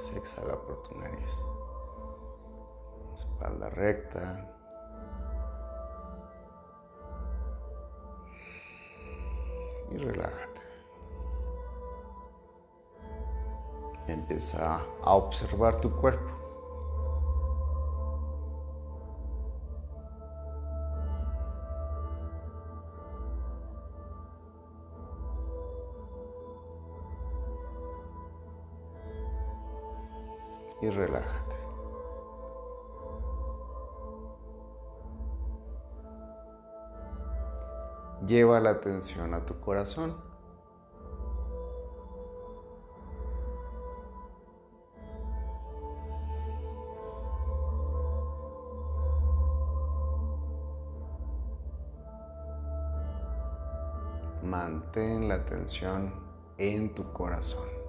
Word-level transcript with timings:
nariz, 0.00 0.16
exhala 0.16 0.56
por 0.56 0.82
tu 0.82 0.98
nariz. 0.98 1.44
Espalda 3.16 3.68
recta. 3.70 4.46
Y 9.90 9.96
relájate. 9.96 10.60
Empieza 14.06 14.80
a 15.02 15.14
observar 15.14 15.80
tu 15.80 15.90
cuerpo. 16.00 16.39
Relájate. 30.94 31.56
Lleva 38.26 38.60
la 38.60 38.70
atención 38.70 39.34
a 39.34 39.44
tu 39.44 39.58
corazón. 39.60 40.14
Mantén 54.42 55.28
la 55.28 55.36
atención 55.36 56.12
en 56.58 56.94
tu 56.94 57.10
corazón. 57.12 57.79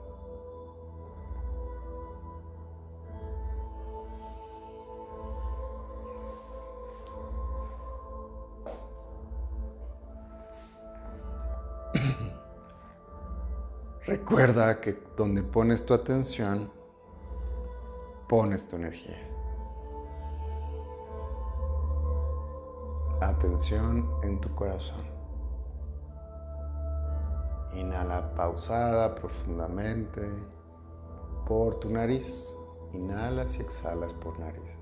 Recuerda 14.32 14.79
que 14.79 14.98
donde 15.18 15.43
pones 15.43 15.85
tu 15.85 15.93
atención, 15.93 16.71
pones 18.29 18.65
tu 18.65 18.77
energía. 18.77 19.18
Atención 23.20 24.09
en 24.24 24.40
tu 24.40 24.55
corazón. 24.55 25.04
Inhala 27.74 28.34
pausada 28.34 29.13
profundamente 29.15 30.21
por 31.46 31.82
tu 31.82 31.90
nariz. 31.90 32.55
Inhalas 32.93 33.57
y 33.57 33.62
exhalas 33.63 34.13
por 34.13 34.40
nariz. 34.40 34.79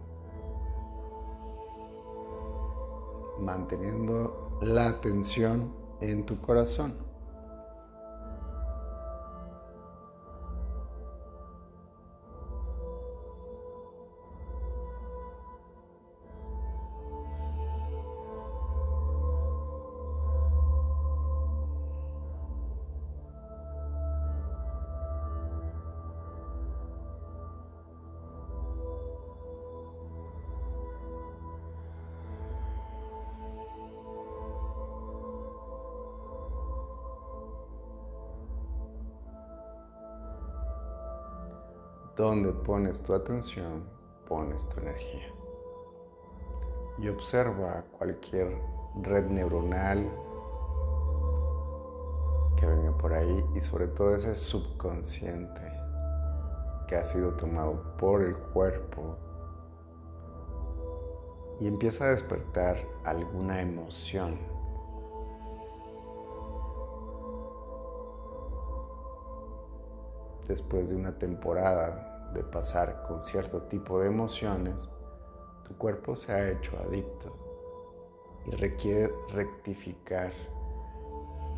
Manteniendo 3.40 4.60
la 4.62 4.90
atención 4.90 5.74
en 6.02 6.24
tu 6.28 6.40
corazón. 6.40 7.09
Donde 42.40 42.54
pones 42.64 43.04
tu 43.04 43.14
atención, 43.14 43.84
pones 44.26 44.66
tu 44.70 44.80
energía. 44.80 45.28
Y 46.98 47.10
observa 47.10 47.84
cualquier 47.98 48.58
red 49.02 49.26
neuronal 49.26 50.10
que 52.56 52.66
venga 52.66 52.98
por 52.98 53.12
ahí 53.12 53.46
y 53.54 53.60
sobre 53.60 53.88
todo 53.88 54.16
ese 54.16 54.36
subconsciente 54.36 55.62
que 56.88 56.96
ha 56.96 57.04
sido 57.04 57.36
tomado 57.36 57.98
por 57.98 58.22
el 58.22 58.38
cuerpo 58.38 59.18
y 61.60 61.68
empieza 61.68 62.06
a 62.06 62.12
despertar 62.12 62.78
alguna 63.04 63.60
emoción. 63.60 64.40
Después 70.48 70.90
de 70.90 70.96
una 70.96 71.20
temporada 71.20 72.10
de 72.34 72.44
pasar 72.44 73.04
con 73.08 73.22
cierto 73.22 73.64
tipo 73.64 74.00
de 74.00 74.08
emociones, 74.08 74.90
tu 75.68 75.76
cuerpo 75.78 76.16
se 76.16 76.32
ha 76.32 76.50
hecho 76.50 76.78
adicto 76.80 77.36
y 78.46 78.52
requiere 78.52 79.14
rectificar. 79.30 80.32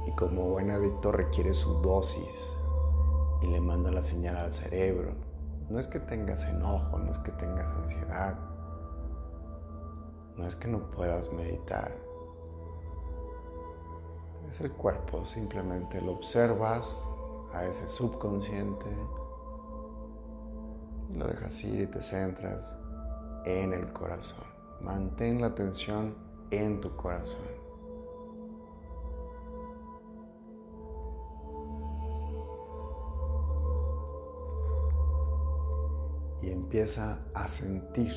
Y 0.07 0.11
como 0.15 0.49
buen 0.49 0.71
adicto 0.71 1.11
requiere 1.11 1.53
su 1.53 1.81
dosis 1.81 2.47
y 3.41 3.47
le 3.47 3.61
manda 3.61 3.91
la 3.91 4.03
señal 4.03 4.37
al 4.37 4.53
cerebro. 4.53 5.13
No 5.69 5.79
es 5.79 5.87
que 5.87 5.99
tengas 5.99 6.45
enojo, 6.45 6.97
no 6.97 7.11
es 7.11 7.17
que 7.19 7.31
tengas 7.31 7.69
ansiedad, 7.71 8.37
no 10.35 10.45
es 10.45 10.55
que 10.55 10.67
no 10.67 10.89
puedas 10.91 11.31
meditar. 11.31 11.95
Es 14.49 14.59
el 14.59 14.71
cuerpo, 14.71 15.23
simplemente 15.25 16.01
lo 16.01 16.13
observas 16.13 17.07
a 17.53 17.63
ese 17.65 17.87
subconsciente 17.87 18.87
lo 21.15 21.27
dejas 21.27 21.63
ir 21.63 21.81
y 21.81 21.87
te 21.87 22.01
centras 22.01 22.75
en 23.45 23.73
el 23.73 23.91
corazón. 23.91 24.45
Mantén 24.81 25.41
la 25.41 25.47
atención 25.47 26.15
en 26.51 26.81
tu 26.81 26.95
corazón. 26.95 27.45
Y 36.41 36.49
empieza 36.49 37.19
a 37.33 37.47
sentir 37.47 38.13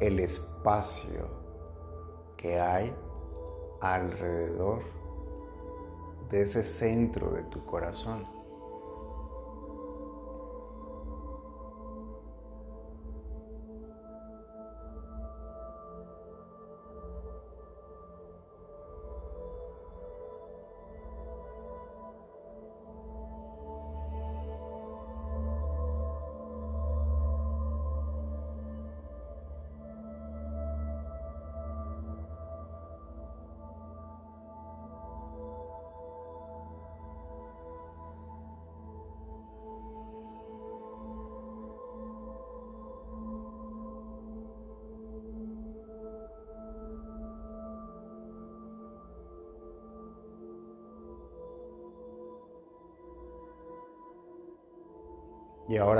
el 0.00 0.20
espacio 0.20 1.28
que 2.36 2.60
hay 2.60 2.94
alrededor 3.80 4.82
de 6.30 6.42
ese 6.42 6.64
centro 6.64 7.30
de 7.30 7.42
tu 7.44 7.64
corazón. 7.64 8.33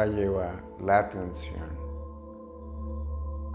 Lleva 0.06 0.62
la 0.80 0.98
atención 0.98 1.70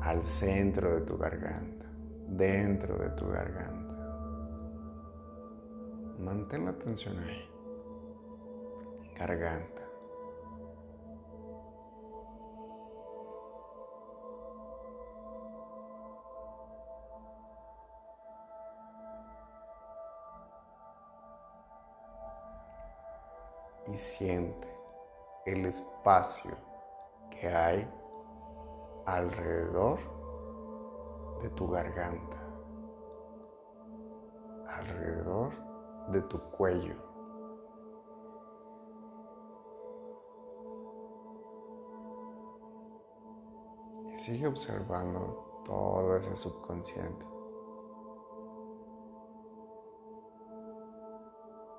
al 0.02 0.26
centro 0.26 0.96
de 0.96 1.02
tu 1.02 1.18
garganta, 1.18 1.86
dentro 2.28 2.98
de 2.98 3.10
tu 3.12 3.28
garganta. 3.28 3.90
Mantén 6.20 6.66
la 6.66 6.72
atención 6.72 7.18
ahí. 7.20 7.50
Garganta. 9.18 9.80
Y 23.88 23.98
siente 23.98 24.79
el 25.54 25.66
espacio 25.66 26.56
que 27.32 27.48
hay 27.48 27.90
alrededor 29.06 30.00
de 31.42 31.50
tu 31.52 31.68
garganta, 31.68 32.38
alrededor 34.68 35.52
de 36.12 36.22
tu 36.24 36.40
cuello. 36.52 36.96
Y 44.12 44.18
sigue 44.18 44.48
observando 44.48 45.64
todo 45.66 46.16
ese 46.18 46.36
subconsciente. 46.36 47.26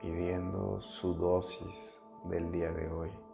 pidiendo 0.00 0.80
su 0.80 1.14
dosis 1.14 2.00
del 2.24 2.50
día 2.50 2.72
de 2.72 2.90
hoy. 2.90 3.29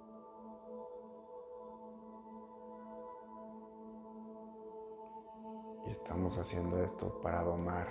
Y 5.86 5.90
estamos 5.90 6.36
haciendo 6.36 6.82
esto 6.82 7.20
para 7.22 7.42
domar, 7.42 7.88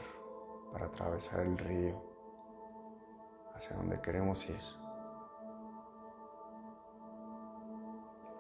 para 0.72 0.88
atravesar 0.88 1.40
el 1.42 1.58
río 1.58 1.96
hacia 3.54 3.78
donde 3.78 4.02
queremos 4.02 4.48
ir. 4.50 4.60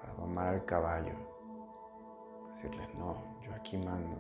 Para 0.01 0.13
domar 0.15 0.47
al 0.47 0.65
caballo. 0.65 1.15
Decirle, 2.49 2.87
no, 2.95 3.15
yo 3.41 3.53
aquí 3.53 3.77
mando. 3.77 4.17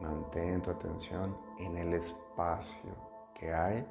Mantén 0.00 0.62
tu 0.62 0.70
atención 0.70 1.36
en 1.58 1.76
el 1.76 1.92
espacio 1.92 2.94
que 3.34 3.52
hay 3.52 3.86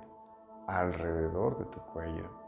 alrededor 0.67 1.57
de 1.57 1.65
tu 1.65 1.79
cuello. 1.94 2.46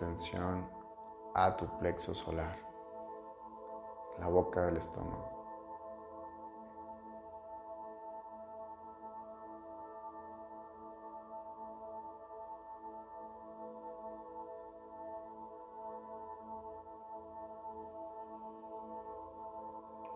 Atención 0.00 0.66
a 1.34 1.54
tu 1.58 1.66
plexo 1.78 2.14
solar, 2.14 2.56
la 4.18 4.28
boca 4.28 4.64
del 4.64 4.78
estómago. 4.78 5.28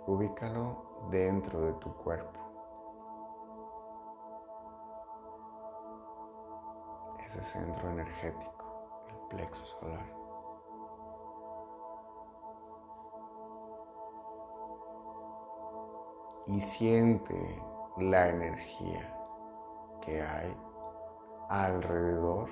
Ubícalo 0.06 1.08
dentro 1.10 1.60
de 1.60 1.72
tu 1.74 1.94
cuerpo. 1.96 2.40
Ese 7.26 7.42
centro 7.42 7.90
energético 7.90 8.63
plexo 9.34 9.64
solar. 9.66 10.06
Y 16.46 16.60
siente 16.60 17.62
la 17.96 18.28
energía 18.28 19.16
que 20.02 20.20
hay 20.22 20.54
alrededor 21.48 22.50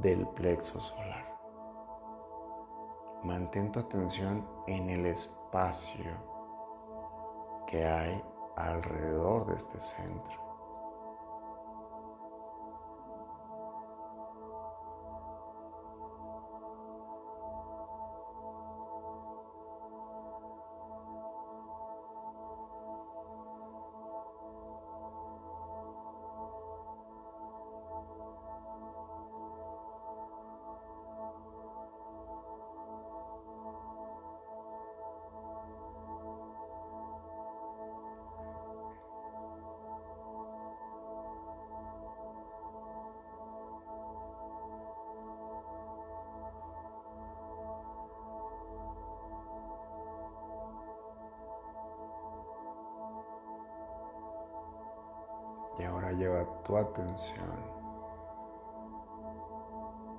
del 0.00 0.26
plexo 0.28 0.80
solar. 0.80 1.28
Mantén 3.22 3.70
tu 3.70 3.80
atención 3.80 4.48
en 4.66 4.90
el 4.90 5.06
espacio 5.06 6.10
que 7.66 7.86
hay 7.86 8.22
alrededor 8.56 9.46
de 9.46 9.56
este 9.56 9.80
centro. 9.80 10.41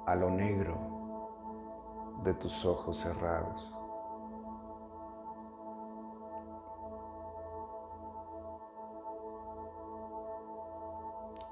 A 0.05 0.15
lo 0.15 0.29
negro 0.29 0.77
de 2.23 2.33
tus 2.33 2.65
ojos 2.65 2.97
cerrados. 2.97 3.75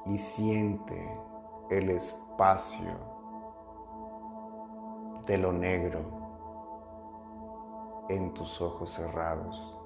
Y 0.06 0.18
siente 0.18 1.13
el 1.69 1.89
espacio 1.89 2.92
de 5.25 5.38
lo 5.38 5.54
negro 5.54 6.01
en 8.10 8.34
tus 8.34 8.62
ojos 8.62 8.89
cerrados. 8.89 9.81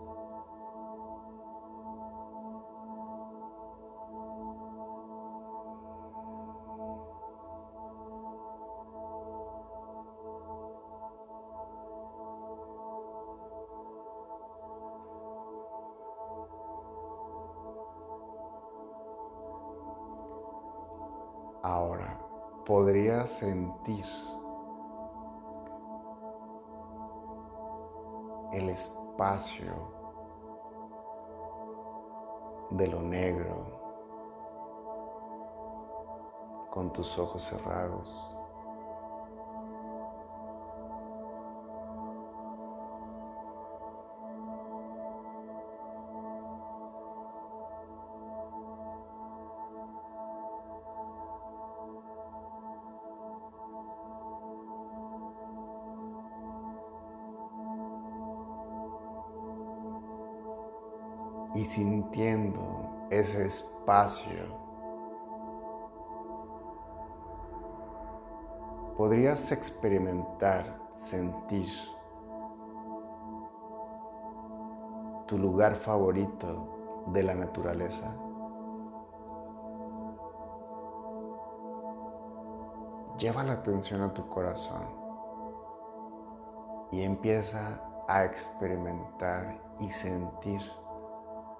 Ahora 21.66 22.20
podría 22.64 23.26
sentir 23.26 24.06
el 28.54 28.70
espacio 28.70 29.74
de 32.70 32.86
lo 32.86 33.02
negro 33.02 33.66
con 36.70 36.94
tus 36.94 37.18
ojos 37.18 37.42
cerrados. 37.42 38.35
Ese 63.10 63.46
espacio, 63.46 64.46
podrías 68.96 69.52
experimentar, 69.52 70.80
sentir 70.96 71.68
tu 75.28 75.38
lugar 75.38 75.76
favorito 75.76 77.04
de 77.08 77.24
la 77.24 77.36
naturaleza. 77.36 78.16
Lleva 83.18 83.44
la 83.44 83.54
atención 83.54 84.02
a 84.02 84.14
tu 84.14 84.28
corazón 84.30 84.88
y 86.92 87.02
empieza 87.02 87.82
a 88.08 88.24
experimentar 88.24 89.60
y 89.80 89.90
sentir 89.90 90.62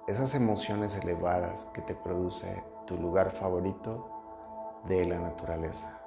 esas 0.06 0.36
emociones 0.36 0.94
elevadas 0.94 1.64
que 1.74 1.82
te 1.82 1.94
produce 1.94 2.62
tu 2.86 2.96
lugar 2.96 3.32
favorito 3.32 4.08
de 4.84 5.04
la 5.04 5.18
naturaleza. 5.18 6.00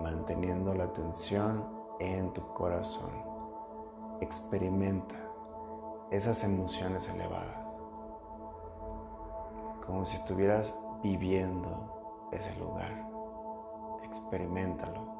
Manteniendo 0.00 0.74
la 0.74 0.84
atención 0.84 1.64
en 2.00 2.32
tu 2.32 2.42
corazón, 2.54 3.12
experimenta 4.20 5.14
esas 6.10 6.42
emociones 6.42 7.08
elevadas, 7.08 7.78
como 9.86 10.04
si 10.04 10.16
estuvieras 10.16 10.76
viviendo 11.04 12.28
ese 12.32 12.52
lugar. 12.56 13.08
Experimentalo. 14.02 15.17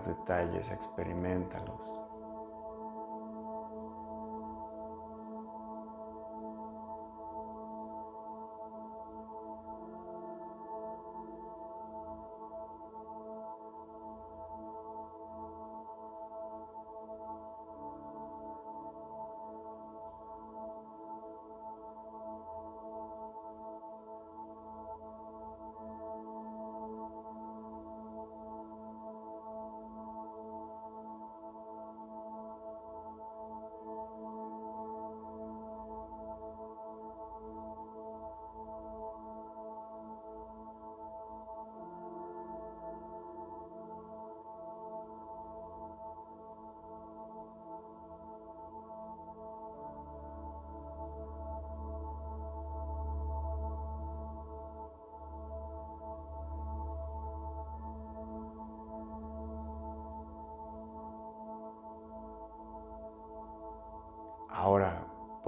Más 0.00 0.06
detalles, 0.06 0.70
experimentalos. 0.70 2.09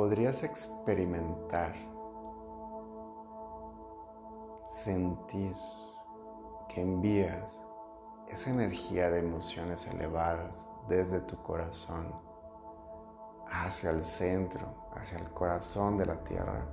Podrías 0.02 0.42
experimentar, 0.42 1.72
sentir 4.66 5.54
que 6.68 6.80
envías 6.80 7.62
esa 8.26 8.50
energía 8.50 9.10
de 9.10 9.20
emociones 9.20 9.86
elevadas 9.86 10.68
desde 10.88 11.20
tu 11.20 11.40
corazón 11.44 12.12
hacia 13.48 13.90
el 13.90 14.04
centro, 14.04 14.74
hacia 14.96 15.18
el 15.20 15.30
corazón 15.30 15.96
de 15.98 16.06
la 16.06 16.16
tierra. 16.24 16.66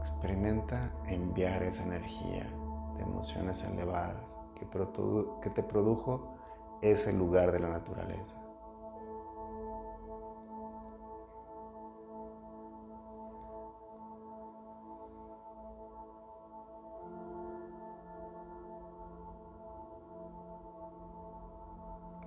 Experimenta 0.00 0.90
enviar 1.04 1.62
esa 1.64 1.82
energía 1.82 2.50
de 2.96 3.02
emociones 3.02 3.62
elevadas 3.62 4.38
que, 5.42 5.50
te 5.50 5.62
produjo 5.62 6.41
ese 6.82 7.12
lugar 7.12 7.52
de 7.52 7.60
la 7.60 7.68
naturaleza. 7.68 8.36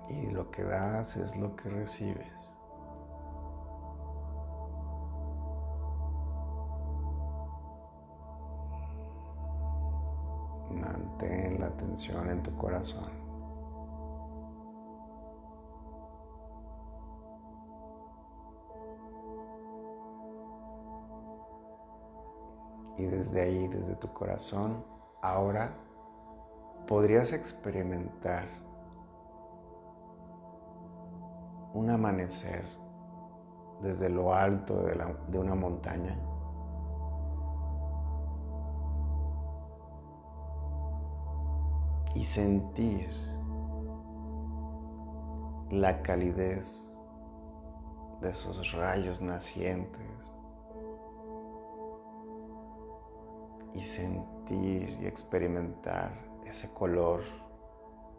Y 0.08 0.30
lo 0.30 0.50
que 0.50 0.62
das 0.64 1.16
es 1.16 1.36
lo 1.36 1.54
que 1.54 1.68
recibes. 1.68 2.32
Mantén 10.70 11.60
la 11.60 11.66
atención 11.66 12.30
en 12.30 12.42
tu 12.42 12.56
corazón. 12.56 13.25
Y 22.98 23.04
desde 23.04 23.42
ahí, 23.42 23.68
desde 23.68 23.94
tu 23.96 24.12
corazón, 24.12 24.84
ahora 25.20 25.76
podrías 26.86 27.32
experimentar 27.32 28.46
un 31.74 31.90
amanecer 31.90 32.64
desde 33.82 34.08
lo 34.08 34.32
alto 34.32 34.82
de, 34.82 35.38
una 35.38 35.54
montaña. 35.54 36.18
Y 42.14 42.24
sentir 42.24 43.10
la 45.70 46.00
calidez 46.00 46.82
de 48.22 48.30
esos 48.30 48.72
rayos 48.72 49.20
nacientes 49.20 50.35
y 53.76 53.82
sentir 53.82 54.98
y 55.00 55.06
experimentar 55.06 56.10
ese 56.46 56.72
color 56.72 57.22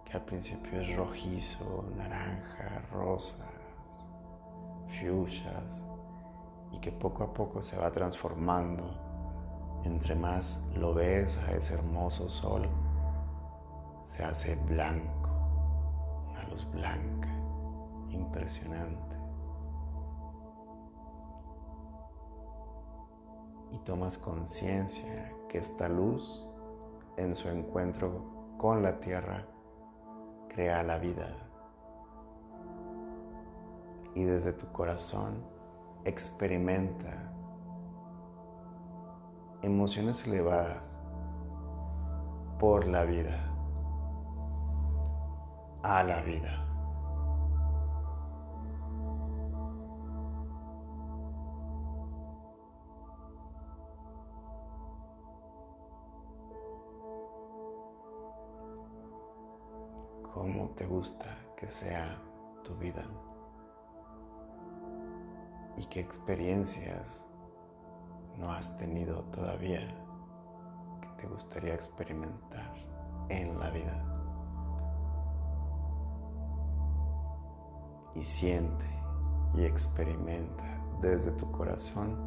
que 0.06 0.14
al 0.14 0.24
principio 0.24 0.80
es 0.80 0.96
rojizo, 0.96 1.86
naranja, 1.96 2.82
rosas, 2.92 3.42
fuchsias 5.00 5.86
y 6.72 6.80
que 6.80 6.92
poco 6.92 7.24
a 7.24 7.34
poco 7.34 7.64
se 7.64 7.78
va 7.78 7.92
transformando 7.92 9.82
entre 9.84 10.16
más 10.16 10.70
lo 10.76 10.94
ves 10.94 11.38
a 11.40 11.52
ese 11.52 11.74
hermoso 11.74 12.30
sol 12.30 12.70
se 14.08 14.24
hace 14.24 14.56
blanco, 14.56 15.30
una 16.30 16.44
luz 16.44 16.66
blanca, 16.72 17.30
impresionante. 18.10 19.18
Y 23.74 23.78
tomas 23.80 24.18
conciencia 24.18 25.37
que 25.48 25.58
esta 25.58 25.88
luz, 25.88 26.48
en 27.18 27.36
su 27.36 27.50
encuentro 27.50 28.56
con 28.58 28.84
la 28.84 29.00
tierra, 29.00 29.46
crea 30.50 30.84
la 30.84 30.98
vida. 31.00 31.36
Y 34.16 34.24
desde 34.24 34.54
tu 34.54 34.72
corazón 34.72 35.44
experimenta 36.06 37.32
emociones 39.62 40.26
elevadas 40.28 40.98
por 42.60 42.88
la 42.88 43.04
vida 43.04 43.48
a 45.84 46.04
la 46.04 46.22
vida. 46.22 46.67
Que 61.56 61.70
sea 61.70 62.20
tu 62.64 62.76
vida? 62.76 63.04
¿Y 65.78 65.86
qué 65.86 66.00
experiencias 66.00 67.28
no 68.38 68.52
has 68.52 68.78
tenido 68.78 69.24
todavía 69.26 69.88
que 71.02 71.22
te 71.22 71.28
gustaría 71.28 71.76
experimentar 71.76 72.74
en 73.30 73.60
la 73.60 73.70
vida? 73.70 74.18
y 78.18 78.24
siente 78.24 78.86
y 79.54 79.64
experimenta 79.64 80.64
desde 81.02 81.32
tu 81.34 81.52
corazón 81.52 82.18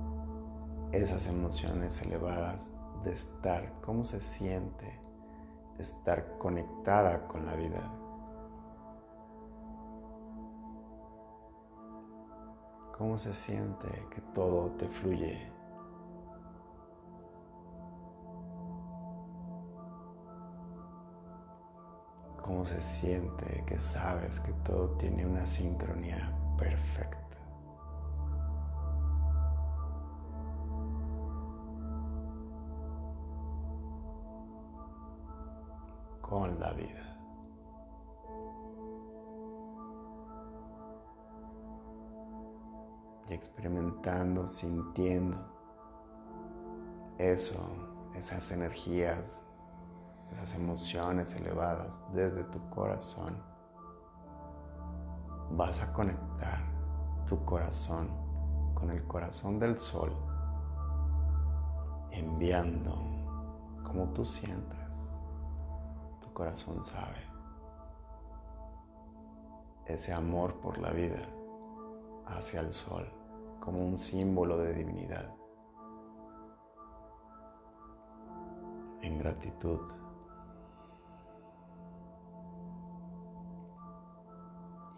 esas 0.92 1.26
emociones 1.26 2.00
elevadas 2.02 2.70
de 3.02 3.12
estar, 3.12 3.72
cómo 3.80 4.04
se 4.04 4.20
siente 4.20 5.00
estar 5.78 6.38
conectada 6.38 7.26
con 7.26 7.44
la 7.44 7.56
vida. 7.56 7.99
¿Cómo 13.00 13.16
se 13.16 13.32
siente 13.32 13.88
que 14.14 14.20
todo 14.34 14.72
te 14.72 14.86
fluye? 14.86 15.50
¿Cómo 22.42 22.66
se 22.66 22.78
siente 22.78 23.64
que 23.66 23.80
sabes 23.80 24.38
que 24.40 24.52
todo 24.64 24.90
tiene 24.98 25.24
una 25.24 25.46
sincronía 25.46 26.30
perfecta? 26.58 27.16
con 36.20 36.60
la 36.60 36.72
vida. 36.74 37.09
Experimentando, 43.30 44.46
sintiendo 44.46 45.38
eso, 47.16 47.58
esas 48.14 48.50
energías, 48.50 49.46
esas 50.30 50.54
emociones 50.54 51.34
elevadas 51.34 52.02
desde 52.12 52.44
tu 52.44 52.60
corazón, 52.68 53.42
vas 55.52 55.82
a 55.82 55.90
conectar 55.94 56.60
tu 57.26 57.42
corazón 57.46 58.10
con 58.74 58.90
el 58.90 59.02
corazón 59.06 59.58
del 59.58 59.78
sol, 59.78 60.12
enviando 62.10 62.94
como 63.82 64.08
tú 64.12 64.24
sientas 64.24 64.80
corazón 66.40 66.82
sabe. 66.82 67.20
Ese 69.84 70.10
amor 70.14 70.54
por 70.62 70.78
la 70.78 70.88
vida 70.88 71.20
hacia 72.26 72.60
el 72.60 72.72
sol 72.72 73.06
como 73.60 73.78
un 73.78 73.98
símbolo 73.98 74.56
de 74.58 74.74
divinidad. 74.74 75.34
En 79.02 79.18
gratitud. 79.18 79.80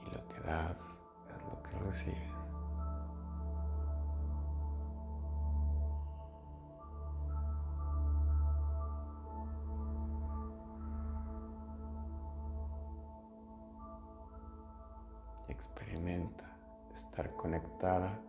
Y 0.07 0.15
lo 0.15 0.29
que 0.29 0.41
das 0.41 1.01
es 1.29 1.43
lo 1.45 1.63
que 1.63 1.79
recibes. 1.85 2.33
experimenta 15.49 16.57
estar 16.93 17.31
conectada 17.37 18.22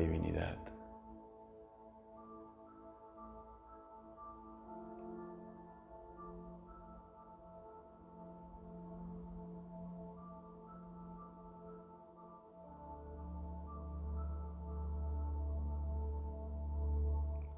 divinidad. 0.00 0.56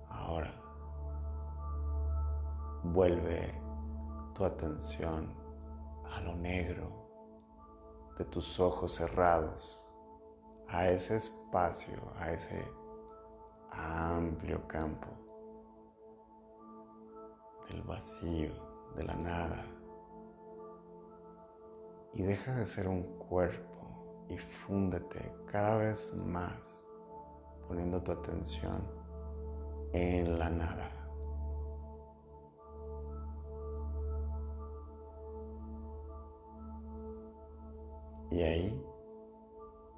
Ahora 0.09 0.53
vuelve 2.85 3.55
tu 4.35 4.45
atención 4.45 5.33
a 6.13 6.21
lo 6.21 6.35
negro 6.35 6.91
de 8.19 8.25
tus 8.27 8.59
ojos 8.61 8.95
cerrados 8.95 9.82
a 10.73 10.89
ese 10.89 11.17
espacio, 11.17 11.99
a 12.19 12.33
ese 12.33 12.67
amplio 13.71 14.67
campo 14.67 15.09
del 17.69 17.83
vacío, 17.83 18.53
de 18.97 19.03
la 19.05 19.15
nada. 19.15 19.67
Y 22.15 22.23
deja 22.23 22.55
de 22.55 22.67
ser 22.67 22.89
un 22.89 23.03
cuerpo 23.19 24.27
y 24.29 24.39
fúndete 24.39 25.33
cada 25.47 25.77
vez 25.77 26.15
más 26.25 26.83
poniendo 27.69 28.03
tu 28.03 28.13
atención 28.13 28.83
en 29.93 30.39
la 30.39 30.49
nada. 30.49 30.91
Y 38.31 38.43
ahí, 38.43 38.92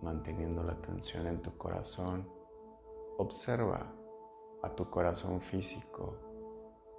manteniendo 0.04 0.62
la 0.62 0.74
atención 0.74 1.26
en 1.26 1.40
tu 1.40 1.56
corazón, 1.56 2.28
observa 3.18 3.92
a 4.62 4.74
tu 4.74 4.88
corazón 4.90 5.40
físico 5.40 6.16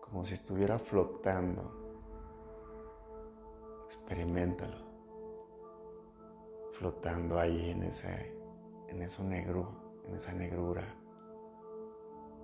como 0.01 0.25
si 0.25 0.33
estuviera 0.33 0.79
flotando. 0.79 1.83
Experimentalo. 3.85 4.83
Flotando 6.73 7.39
ahí 7.39 7.69
en 7.69 7.83
ese 7.83 8.35
en 8.87 9.01
eso 9.01 9.23
negro, 9.23 10.01
en 10.05 10.15
esa 10.15 10.33
negrura. 10.33 10.83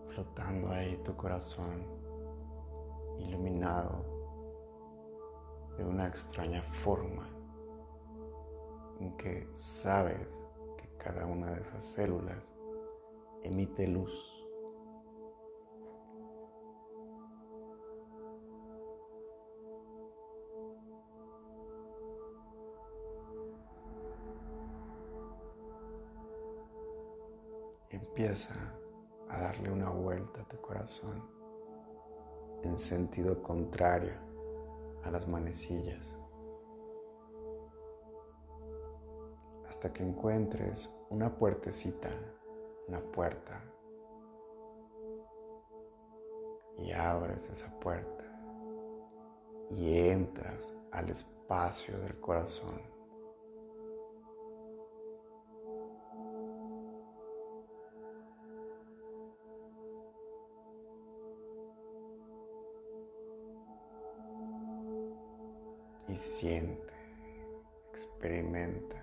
Flotando 0.09 0.71
ahí 0.71 0.97
tu 1.03 1.15
corazón 1.15 1.85
iluminado 3.19 4.03
de 5.77 5.85
una 5.85 6.07
extraña 6.07 6.61
forma 6.83 7.29
en 8.99 9.15
que 9.17 9.47
sabes 9.55 10.27
cada 11.03 11.25
una 11.25 11.49
de 11.49 11.61
esas 11.61 11.83
células 11.83 12.53
emite 13.43 13.87
luz. 13.87 14.11
Empieza 27.89 28.53
a 29.29 29.39
darle 29.39 29.71
una 29.71 29.89
vuelta 29.89 30.41
a 30.41 30.47
tu 30.47 30.61
corazón 30.61 31.23
en 32.63 32.77
sentido 32.77 33.41
contrario 33.41 34.13
a 35.03 35.09
las 35.09 35.27
manecillas. 35.27 36.20
Hasta 39.81 39.93
que 39.93 40.03
encuentres 40.03 40.95
una 41.09 41.35
puertecita, 41.35 42.11
una 42.87 42.99
puerta. 42.99 43.63
Y 46.77 46.91
abres 46.91 47.49
esa 47.49 47.67
puerta 47.79 48.23
y 49.71 49.97
entras 50.07 50.79
al 50.91 51.09
espacio 51.09 51.97
del 51.97 52.19
corazón. 52.19 52.79
Y 66.07 66.15
siente, 66.15 66.93
experimenta 67.89 69.00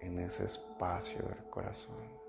en 0.00 0.18
ese 0.18 0.44
espacio 0.46 1.22
del 1.26 1.44
corazón. 1.50 2.21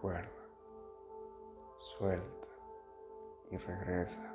Recuerda, 0.00 0.48
suelta 1.76 2.48
y 3.50 3.58
regresa 3.58 4.34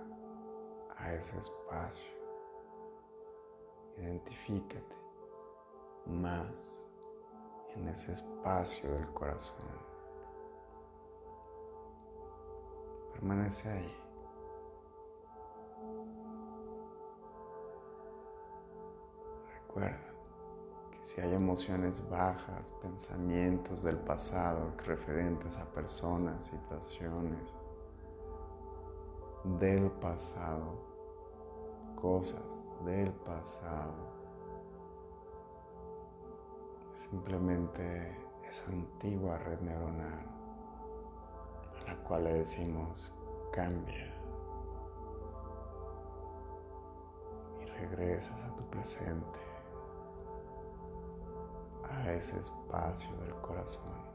a 0.96 1.12
ese 1.14 1.40
espacio. 1.40 2.06
Identifícate 3.98 4.96
más 6.06 6.86
en 7.76 7.88
ese 7.88 8.12
espacio 8.12 8.92
del 8.92 9.12
corazón. 9.14 9.66
Permanece 13.14 13.68
ahí. 13.68 14.05
Si 21.16 21.22
hay 21.22 21.34
emociones 21.34 22.10
bajas, 22.10 22.74
pensamientos 22.82 23.84
del 23.84 23.98
pasado 24.00 24.74
referentes 24.86 25.58
a 25.58 25.64
personas, 25.64 26.44
situaciones 26.44 27.54
del 29.46 29.90
pasado, 29.92 30.78
cosas 31.96 32.66
del 32.84 33.14
pasado, 33.14 33.94
simplemente 36.96 38.18
esa 38.46 38.70
antigua 38.74 39.38
red 39.38 39.62
neuronal 39.62 40.20
a 41.80 41.92
la 41.94 41.96
cual 42.04 42.26
le 42.26 42.34
decimos 42.34 43.14
cambia 43.54 44.14
y 47.62 47.66
regresas 47.68 48.38
a 48.42 48.56
tu 48.58 48.66
presente, 48.66 49.55
a 52.06 52.14
ese 52.14 52.40
espacio 52.40 53.10
del 53.18 53.34
corazón. 53.42 54.15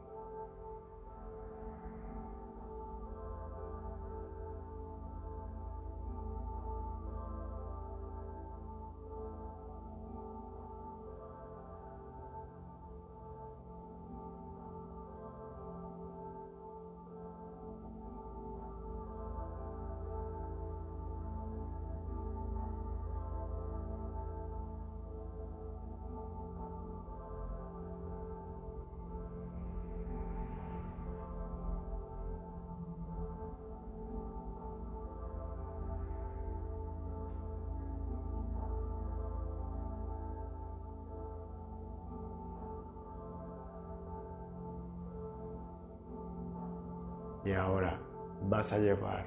Y 47.45 47.53
ahora 47.53 47.99
vas 48.43 48.73
a 48.73 48.79
llevar 48.79 49.27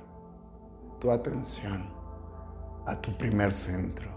tu 1.00 1.12
atención 1.12 1.90
a 2.86 3.00
tu 3.02 3.16
primer 3.18 3.54
centro, 3.54 4.10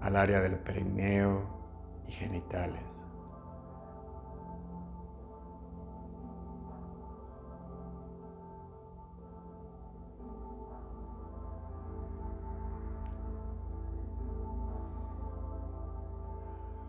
al 0.00 0.16
área 0.16 0.40
del 0.40 0.58
perineo 0.58 1.42
y 2.06 2.12
genitales. 2.12 3.00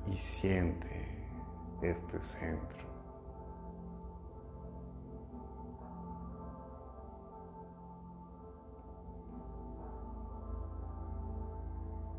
Y 0.08 0.18
siente 0.18 1.28
este 1.82 2.22
centro. 2.22 2.93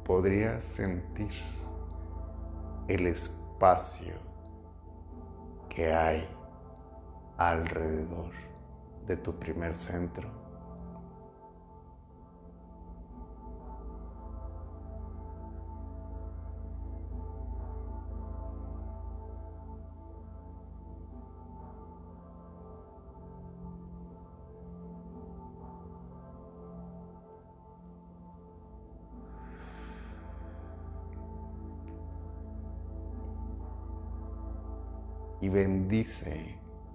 Podrías 0.05 0.63
sentir 0.63 1.33
el 2.89 3.07
espacio 3.07 4.15
que 5.69 5.93
hay 5.93 6.29
alrededor 7.39 8.31
de 9.07 9.17
tu 9.17 9.35
primer 9.39 9.77
centro. 9.77 10.44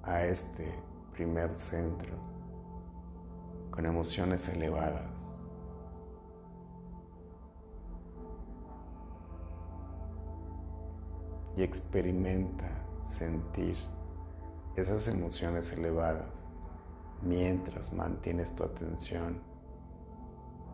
A 0.03 0.25
este 0.25 0.73
primer 1.13 1.57
centro 1.57 2.17
con 3.71 3.85
emociones 3.85 4.49
elevadas. 4.49 5.47
Y 11.55 11.63
experimenta 11.63 12.69
sentir 13.05 13.77
esas 14.75 15.07
emociones 15.07 15.71
elevadas 15.71 16.45
mientras 17.21 17.93
mantienes 17.93 18.53
tu 18.53 18.65
atención 18.65 19.41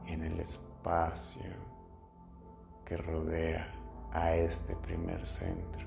en 0.07 0.23
el 0.23 0.39
espacio 0.39 1.43
que 2.85 2.97
rodea 2.97 3.71
a 4.13 4.33
este 4.33 4.75
primer 4.77 5.27
centro. 5.27 5.84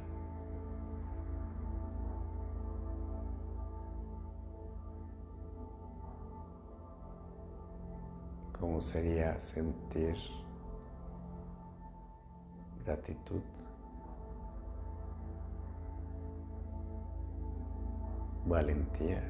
Cómo 8.61 8.81
sería 8.81 9.41
sentir 9.41 10.17
gratitud. 12.85 13.43
Valentía. 18.47 19.23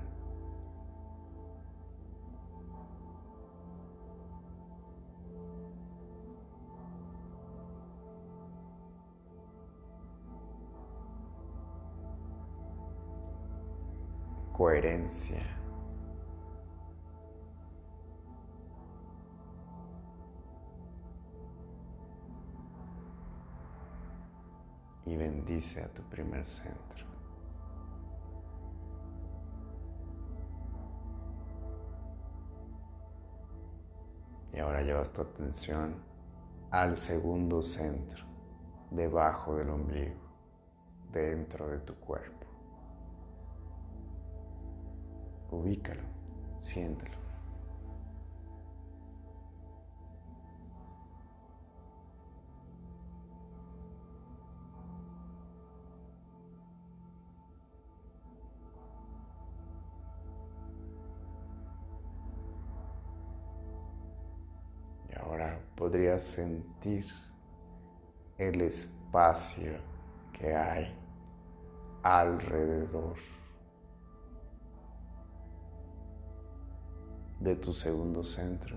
Coherencia. 14.52 15.57
Y 25.08 25.16
bendice 25.16 25.82
a 25.82 25.88
tu 25.88 26.02
primer 26.02 26.46
centro. 26.46 27.06
Y 34.52 34.58
ahora 34.58 34.82
llevas 34.82 35.12
tu 35.12 35.22
atención 35.22 35.94
al 36.70 36.96
segundo 36.96 37.62
centro, 37.62 38.24
debajo 38.90 39.56
del 39.56 39.70
ombligo, 39.70 40.20
dentro 41.10 41.68
de 41.68 41.78
tu 41.78 41.94
cuerpo. 41.94 42.46
Ubícalo, 45.50 46.02
siéntelo. 46.56 47.17
podrías 65.88 66.22
sentir 66.22 67.06
el 68.36 68.60
espacio 68.60 69.72
que 70.38 70.54
hay 70.54 70.94
alrededor 72.02 73.16
de 77.40 77.56
tu 77.56 77.72
segundo 77.72 78.22
centro. 78.22 78.76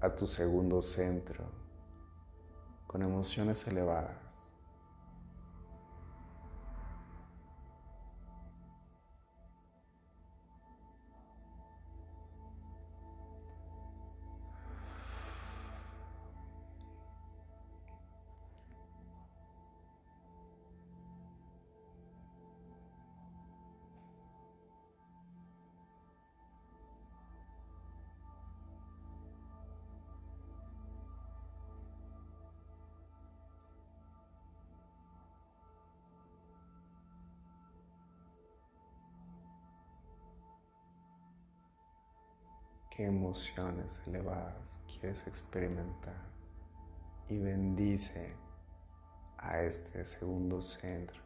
A 0.00 0.14
tu 0.14 0.26
segundo 0.28 0.80
centro 0.80 1.44
con 2.86 3.02
emociones 3.02 3.66
elevadas. 3.66 4.27
Emociones 43.28 44.00
elevadas 44.06 44.80
quieres 44.86 45.26
experimentar 45.26 46.16
y 47.28 47.36
bendice 47.36 48.34
a 49.36 49.60
este 49.60 50.06
segundo 50.06 50.62
centro 50.62 51.20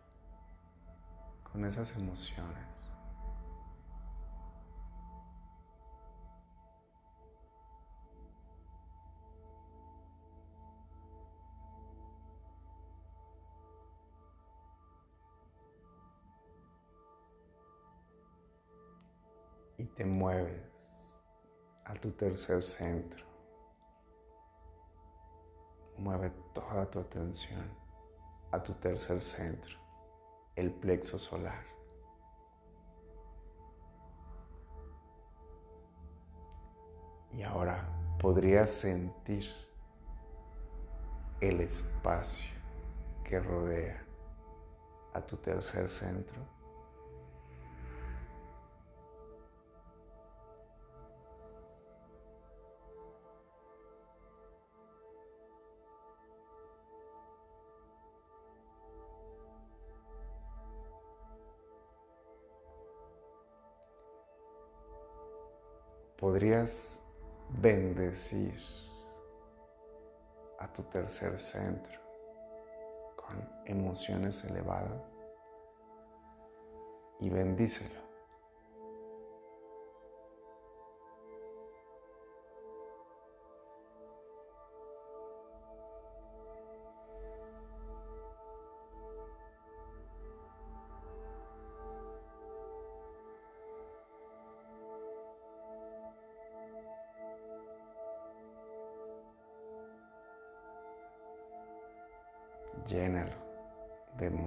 con 1.44 1.64
esas 1.64 1.94
emociones. 1.96 2.66
Y 19.78 19.84
te 19.84 20.04
mueves 20.04 20.61
tu 22.02 22.10
tercer 22.10 22.64
centro. 22.64 23.24
Mueve 25.96 26.30
toda 26.52 26.90
tu 26.90 26.98
atención 26.98 27.64
a 28.50 28.60
tu 28.60 28.74
tercer 28.74 29.22
centro, 29.22 29.78
el 30.56 30.72
plexo 30.72 31.16
solar. 31.16 31.64
Y 37.30 37.42
ahora 37.44 37.88
podrías 38.18 38.70
sentir 38.70 39.48
el 41.40 41.60
espacio 41.60 42.50
que 43.22 43.38
rodea 43.38 44.04
a 45.14 45.20
tu 45.20 45.36
tercer 45.36 45.88
centro 45.88 46.51
podrías 66.22 67.00
bendecir 67.48 68.54
a 70.60 70.72
tu 70.72 70.84
tercer 70.84 71.36
centro 71.36 72.00
con 73.16 73.44
emociones 73.66 74.44
elevadas 74.44 75.20
y 77.18 77.28
bendícelo. 77.28 78.01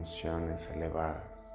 De 0.05 0.11
emociones 0.11 0.69
elevadas. 0.71 1.51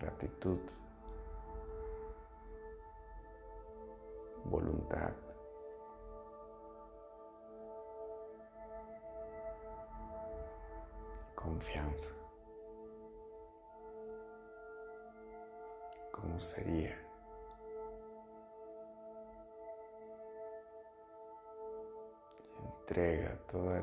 gratitud, 0.00 0.60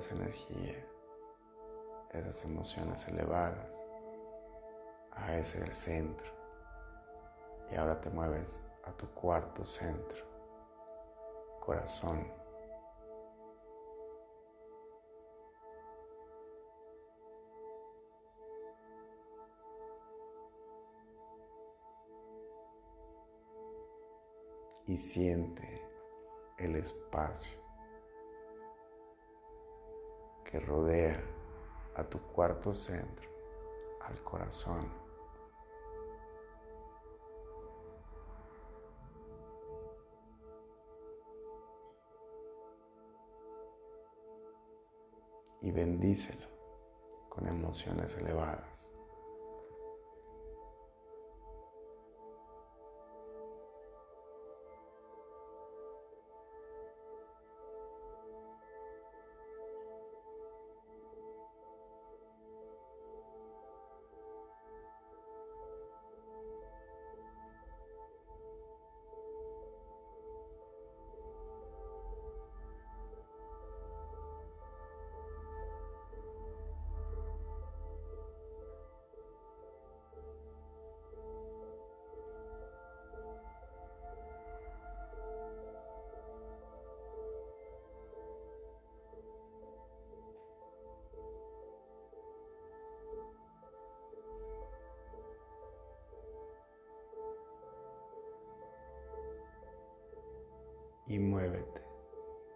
esa 0.02 0.16
energía, 0.16 0.84
esas 2.12 2.44
emociones 2.44 3.08
elevadas 3.08 3.86
a 5.12 5.38
ese 5.38 5.72
centro. 5.76 6.26
Y 7.72 7.76
ahora 7.76 8.02
te 8.02 8.10
mueves 8.10 8.68
a 8.84 8.92
tu 8.94 9.08
cuarto 9.14 9.64
centro, 9.64 10.26
corazón. 11.60 12.42
y 24.88 24.98
siente 24.98 25.82
el 26.58 26.76
espacio 26.76 27.61
que 30.52 30.60
rodea 30.60 31.18
a 31.96 32.04
tu 32.04 32.20
cuarto 32.20 32.74
centro, 32.74 33.30
al 34.02 34.22
corazón. 34.22 34.92
Y 45.62 45.72
bendícelo 45.72 46.48
con 47.30 47.48
emociones 47.48 48.18
elevadas. 48.18 48.91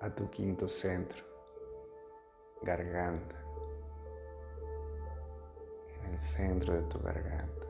A 0.06 0.10
tu 0.14 0.30
quinto 0.30 0.68
centro, 0.68 1.24
garganta, 2.62 3.36
en 6.04 6.14
el 6.14 6.22
centro 6.22 6.76
de 6.76 6.82
tu 6.84 7.00
garganta. 7.00 7.66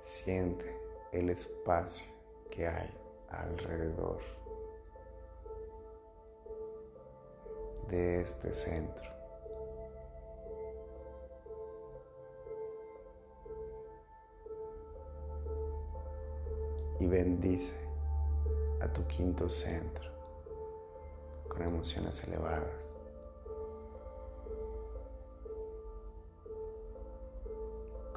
Siente 0.00 0.76
el 1.12 1.30
espacio 1.30 2.04
que 2.50 2.66
hay 2.66 2.92
alrededor 3.28 4.18
de 7.88 8.22
este 8.22 8.52
centro. 8.52 9.13
Y 17.04 17.06
bendice 17.06 17.74
a 18.80 18.90
tu 18.90 19.06
quinto 19.06 19.50
centro 19.50 20.10
con 21.50 21.60
emociones 21.60 22.24
elevadas. 22.24 22.94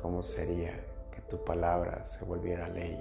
¿Cómo 0.02 0.24
sería 0.24 0.88
tu 1.28 1.44
palabra 1.44 2.06
se 2.06 2.24
volviera 2.24 2.70
ley. 2.70 2.98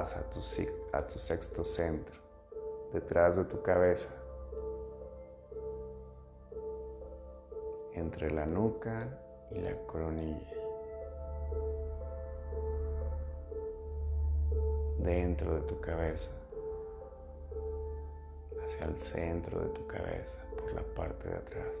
A 0.00 0.22
tu, 0.30 0.40
a 0.92 1.06
tu 1.06 1.18
sexto 1.18 1.62
centro, 1.62 2.16
detrás 2.90 3.36
de 3.36 3.44
tu 3.44 3.60
cabeza, 3.60 4.08
entre 7.92 8.30
la 8.30 8.46
nuca 8.46 9.06
y 9.50 9.60
la 9.60 9.76
coronilla. 9.86 10.54
Dentro 15.00 15.56
de 15.56 15.60
tu 15.62 15.78
cabeza, 15.80 16.30
hacia 18.64 18.86
el 18.86 18.98
centro 18.98 19.60
de 19.60 19.68
tu 19.68 19.86
cabeza, 19.86 20.38
por 20.58 20.72
la 20.72 20.82
parte 20.94 21.28
de 21.28 21.36
atrás. 21.36 21.76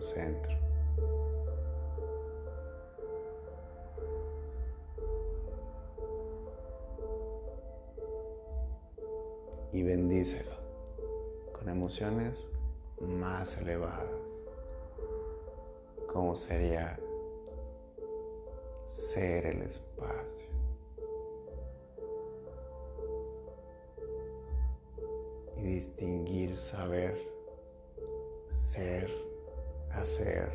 Centro. 0.00 0.54
Y 9.72 9.82
bendícelo 9.82 10.56
con 11.52 11.68
emociones 11.68 12.50
más 13.00 13.58
elevadas, 13.58 14.08
como 16.06 16.34
sería 16.36 16.98
ser 18.88 19.46
el 19.46 19.62
espacio. 19.62 20.46
distinguir, 25.66 26.56
saber, 26.56 27.20
ser, 28.50 29.10
hacer. 29.96 30.50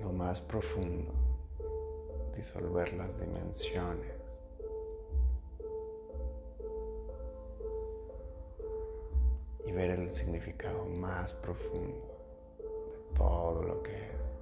Lo 0.00 0.12
más 0.12 0.40
profundo, 0.40 1.12
disolver 2.36 2.92
las 2.94 3.20
dimensiones. 3.20 4.14
Y 9.66 9.72
ver 9.72 9.90
el 9.90 10.10
significado 10.10 10.84
más 10.86 11.32
profundo 11.32 12.06
de 12.58 13.16
todo 13.16 13.62
lo 13.62 13.82
que 13.82 13.92
es. 13.92 14.37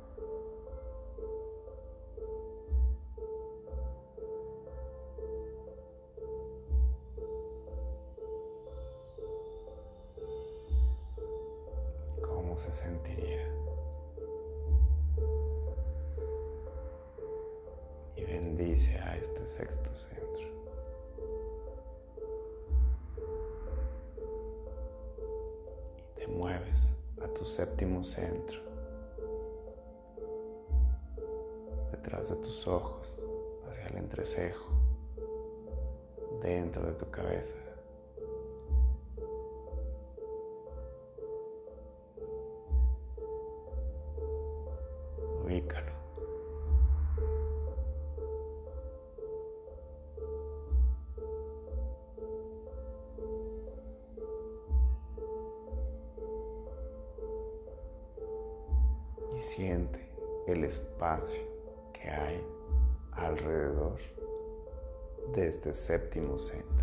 Este 65.70 65.74
séptimo 65.74 66.38
centro. 66.38 66.75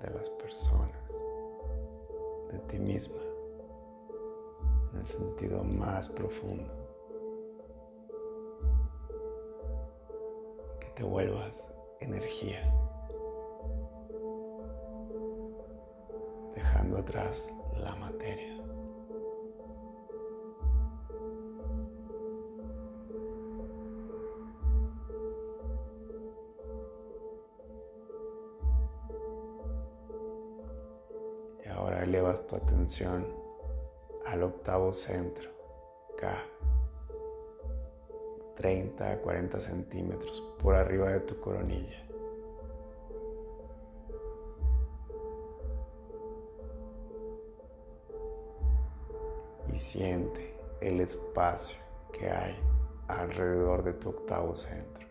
De 0.00 0.10
las 0.10 0.30
personas, 0.30 1.08
de 2.50 2.58
ti 2.68 2.78
misma, 2.78 3.22
en 4.92 5.00
el 5.00 5.06
sentido 5.06 5.64
más 5.64 6.08
profundo. 6.08 6.72
Que 10.80 10.88
te 10.96 11.02
vuelvas 11.02 11.72
energía. 12.00 12.62
dejando 16.58 16.98
atrás 16.98 17.48
la 17.76 17.94
materia. 17.96 18.67
Atención 32.68 33.26
al 34.26 34.42
octavo 34.42 34.92
centro, 34.92 35.50
K, 36.18 36.44
30 38.56 39.12
a 39.12 39.18
40 39.18 39.60
centímetros 39.60 40.42
por 40.62 40.74
arriba 40.74 41.10
de 41.10 41.20
tu 41.20 41.40
coronilla. 41.40 42.04
siente 49.78 50.54
el 50.80 51.00
espacio 51.00 51.78
que 52.12 52.28
hay 52.28 52.56
alrededor 53.06 53.84
de 53.84 53.94
tu 53.94 54.10
octavo 54.10 54.54
centro. 54.54 55.07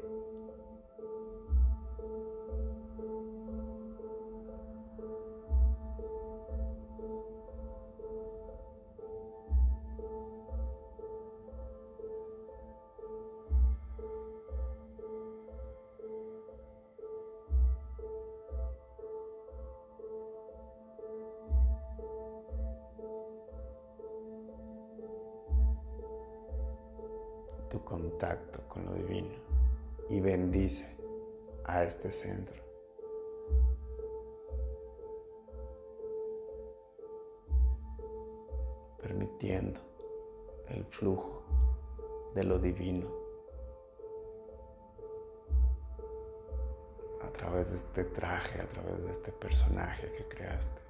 Personaje 49.39 50.11
que 50.13 50.27
creaste. 50.27 50.87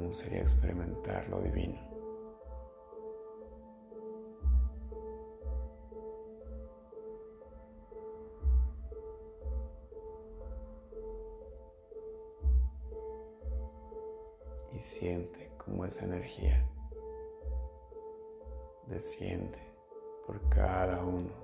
cómo 0.00 0.14
sería 0.14 0.40
experimentar 0.40 1.28
lo 1.28 1.40
divino. 1.42 1.78
Y 14.72 14.78
siente 14.80 15.50
cómo 15.58 15.84
esa 15.84 16.06
energía 16.06 16.66
desciende 18.86 19.58
por 20.26 20.40
cada 20.48 21.04
uno 21.04 21.39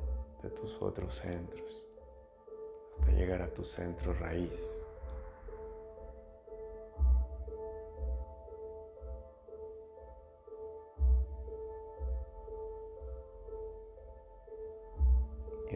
de 0.47 0.51
tus 0.51 0.81
otros 0.81 1.17
centros 1.17 1.87
hasta 2.99 3.13
llegar 3.13 3.43
a 3.43 3.53
tu 3.53 3.65
centro 3.65 4.13
raíz. 4.15 4.87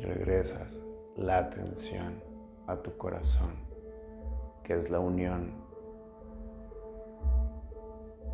regresas 0.00 0.80
la 1.16 1.38
atención 1.38 2.22
a 2.66 2.76
tu 2.76 2.96
corazón, 2.96 3.52
que 4.64 4.74
es 4.74 4.90
la 4.90 5.00
unión 5.00 5.52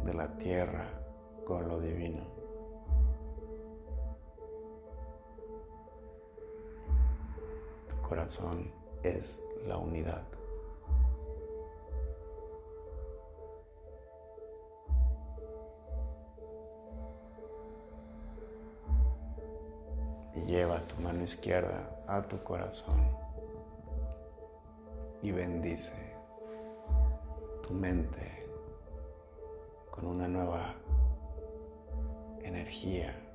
de 0.04 0.14
la 0.14 0.36
tierra 0.36 0.88
con 1.44 1.68
lo 1.68 1.80
divino. 1.80 2.35
Es 9.02 9.40
la 9.66 9.78
unidad. 9.78 10.22
lleva 20.46 20.78
tu 20.86 20.96
mano 21.02 21.24
izquierda 21.24 21.90
a 22.06 22.22
tu 22.22 22.42
corazón 22.44 23.10
y 25.22 25.32
bendice 25.32 25.92
tu 27.62 27.74
mente 27.74 28.46
con 29.90 30.06
una 30.06 30.28
nueva 30.28 30.74
energía. 32.42 33.25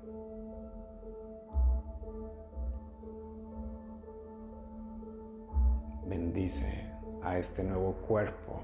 Bendice 6.34 6.90
a 7.24 7.38
este 7.38 7.62
nuevo 7.62 7.92
cuerpo 8.08 8.62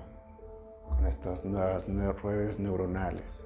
con 0.87 1.05
estas 1.05 1.43
nuevas 1.43 1.85
redes 2.23 2.59
neuronales, 2.59 3.45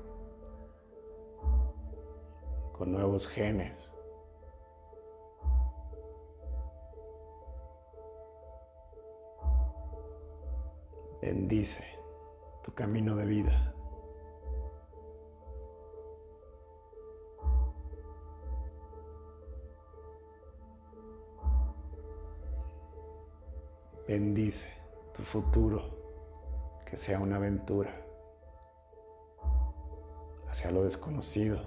con 2.72 2.92
nuevos 2.92 3.28
genes 3.28 3.92
bendice 11.20 11.84
tu 12.64 12.76
camino 12.76 13.16
de 13.16 13.26
vida. 13.26 13.71
Bendice 24.12 24.68
tu 25.14 25.24
futuro, 25.24 25.84
que 26.86 26.98
sea 26.98 27.22
una 27.22 27.38
aventura 27.38 27.96
hacia 30.50 30.70
lo 30.70 30.84
desconocido, 30.84 31.62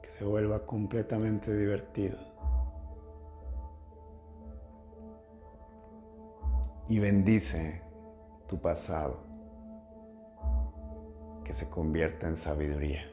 que 0.00 0.08
se 0.12 0.24
vuelva 0.24 0.64
completamente 0.64 1.52
divertido. 1.52 2.18
y 6.86 7.00
bendice 7.00 7.82
tu 8.46 8.60
pasado, 8.60 9.24
que 11.44 11.52
se 11.52 11.68
convierta 11.68 12.28
en 12.28 12.36
sabiduría. 12.36 13.10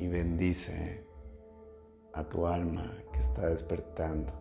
Y 0.00 0.08
bendice 0.08 1.06
a 2.14 2.24
tu 2.24 2.46
alma 2.46 2.92
que 3.12 3.20
está 3.20 3.46
despertando 3.46 4.32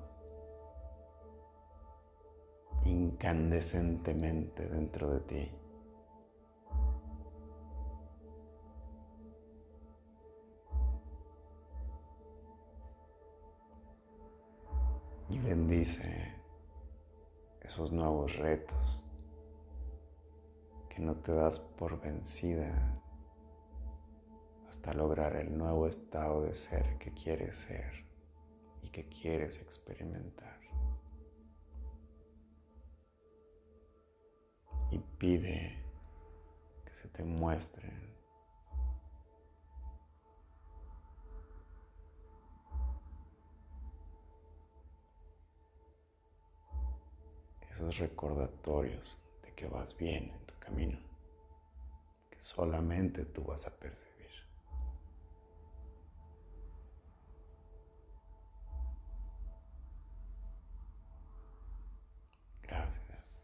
incandescentemente 2.85 4.67
dentro 4.67 5.11
de 5.11 5.19
ti. 5.19 5.59
y 15.29 15.37
bendice 15.37 16.33
esos 17.61 17.91
nuevos 17.91 18.35
retos 18.37 19.05
que 20.89 20.99
no 21.01 21.15
te 21.15 21.31
das 21.33 21.59
por 21.59 22.01
vencida 22.01 22.99
hasta 24.69 24.93
lograr 24.93 25.35
el 25.35 25.57
nuevo 25.57 25.87
estado 25.87 26.43
de 26.43 26.53
ser 26.53 26.99
que 26.99 27.11
quieres 27.11 27.55
ser 27.55 28.05
y 28.83 28.89
que 28.89 29.09
quieres 29.09 29.57
experimentar. 29.57 30.59
Y 34.91 34.99
pide 35.17 35.83
que 36.85 36.93
se 36.93 37.07
te 37.07 37.23
muestren 37.23 38.15
esos 47.71 47.97
recordatorios 47.97 49.17
de 49.41 49.51
que 49.55 49.67
vas 49.67 49.97
bien 49.97 50.29
en 50.29 50.45
tu 50.45 50.53
camino, 50.59 50.99
que 52.29 52.39
solamente 52.39 53.25
tú 53.25 53.43
vas 53.43 53.65
a 53.65 53.71
percibir. 53.71 54.08
Gracias. 62.69 63.41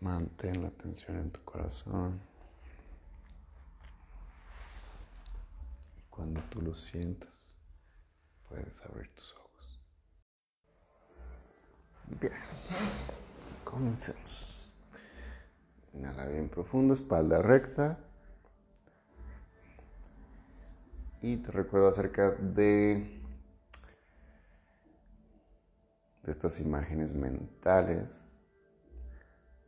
Mantén 0.00 0.62
la 0.62 0.68
atención 0.68 1.18
en 1.18 1.30
tu 1.30 1.42
corazón. 1.42 2.20
Y 5.96 6.02
cuando 6.10 6.40
tú 6.50 6.60
lo 6.60 6.74
sientas, 6.74 7.54
puedes 8.48 8.80
abrir 8.82 9.12
tus 9.14 9.34
ojos. 9.34 9.80
Bien, 12.20 12.32
comencemos. 13.64 14.72
Inhala 15.94 16.26
bien 16.26 16.50
profundo, 16.50 16.92
espalda 16.92 17.40
recta. 17.40 17.98
Y 21.22 21.38
te 21.38 21.50
recuerdo 21.50 21.88
acerca 21.88 22.30
de, 22.32 23.15
de 26.26 26.32
estas 26.32 26.60
imágenes 26.60 27.14
mentales 27.14 28.26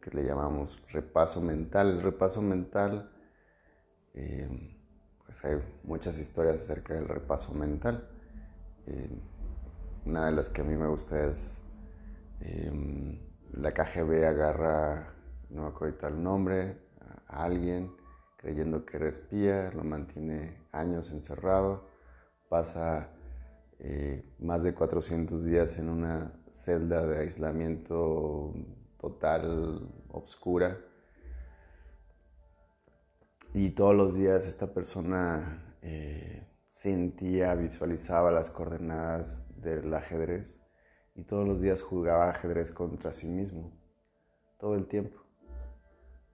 que 0.02 0.10
le 0.10 0.24
llamamos 0.24 0.82
repaso 0.90 1.40
mental. 1.40 1.92
El 1.92 2.02
repaso 2.02 2.42
mental, 2.42 3.10
eh, 4.12 4.76
pues 5.24 5.42
hay 5.46 5.56
muchas 5.84 6.18
historias 6.18 6.56
acerca 6.56 6.92
del 6.94 7.08
repaso 7.08 7.54
mental 7.54 8.10
una 10.08 10.26
de 10.26 10.32
las 10.32 10.48
que 10.48 10.62
a 10.62 10.64
mí 10.64 10.74
me 10.74 10.88
gusta 10.88 11.22
es 11.26 11.64
em, 12.40 13.18
la 13.52 13.72
KGB 13.72 14.24
agarra, 14.26 15.14
no 15.50 15.62
me 15.62 15.68
acuerdo 15.68 16.08
el 16.08 16.22
nombre, 16.22 16.78
a 17.26 17.44
alguien 17.44 17.92
creyendo 18.38 18.86
que 18.86 18.96
era 18.96 19.08
espía, 19.08 19.70
lo 19.72 19.84
mantiene 19.84 20.62
años 20.72 21.10
encerrado, 21.10 21.88
pasa 22.48 23.10
eh, 23.80 24.24
más 24.38 24.62
de 24.62 24.72
400 24.74 25.44
días 25.44 25.78
en 25.78 25.90
una 25.90 26.32
celda 26.50 27.06
de 27.06 27.18
aislamiento 27.18 28.54
total, 28.98 29.88
obscura. 30.08 30.78
Y 33.54 33.70
todos 33.70 33.94
los 33.94 34.14
días 34.14 34.46
esta 34.46 34.72
persona 34.74 35.76
eh, 35.82 36.46
sentía, 36.68 37.54
visualizaba 37.54 38.30
las 38.30 38.50
coordenadas 38.50 39.60
del 39.60 39.92
ajedrez 39.94 40.60
y 41.14 41.24
todos 41.24 41.48
los 41.48 41.60
días 41.60 41.82
jugaba 41.82 42.30
ajedrez 42.30 42.70
contra 42.70 43.12
sí 43.12 43.26
mismo, 43.26 43.72
todo 44.58 44.74
el 44.74 44.86
tiempo. 44.86 45.18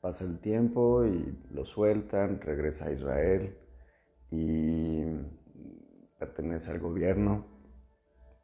Pasa 0.01 0.25
el 0.25 0.39
tiempo 0.41 1.07
y 1.07 1.39
lo 1.51 1.65
sueltan, 1.65 2.41
regresa 2.41 2.89
a 2.89 2.93
Israel 2.93 3.57
y 4.31 5.05
pertenece 6.19 6.71
al 6.71 6.81
gobierno 6.81 7.47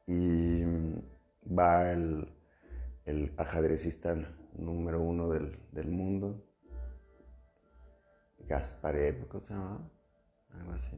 y 0.07 0.63
va 1.47 1.93
el, 1.93 2.33
el 3.05 3.33
ajedrecista 3.37 4.15
número 4.55 5.01
uno 5.01 5.29
del, 5.29 5.59
del 5.73 5.89
mundo, 5.89 6.45
Gasparev, 8.49 9.29
¿cómo 9.29 9.41
se 9.41 9.55
llama? 9.55 9.91
Algo 10.53 10.73
así 10.73 10.97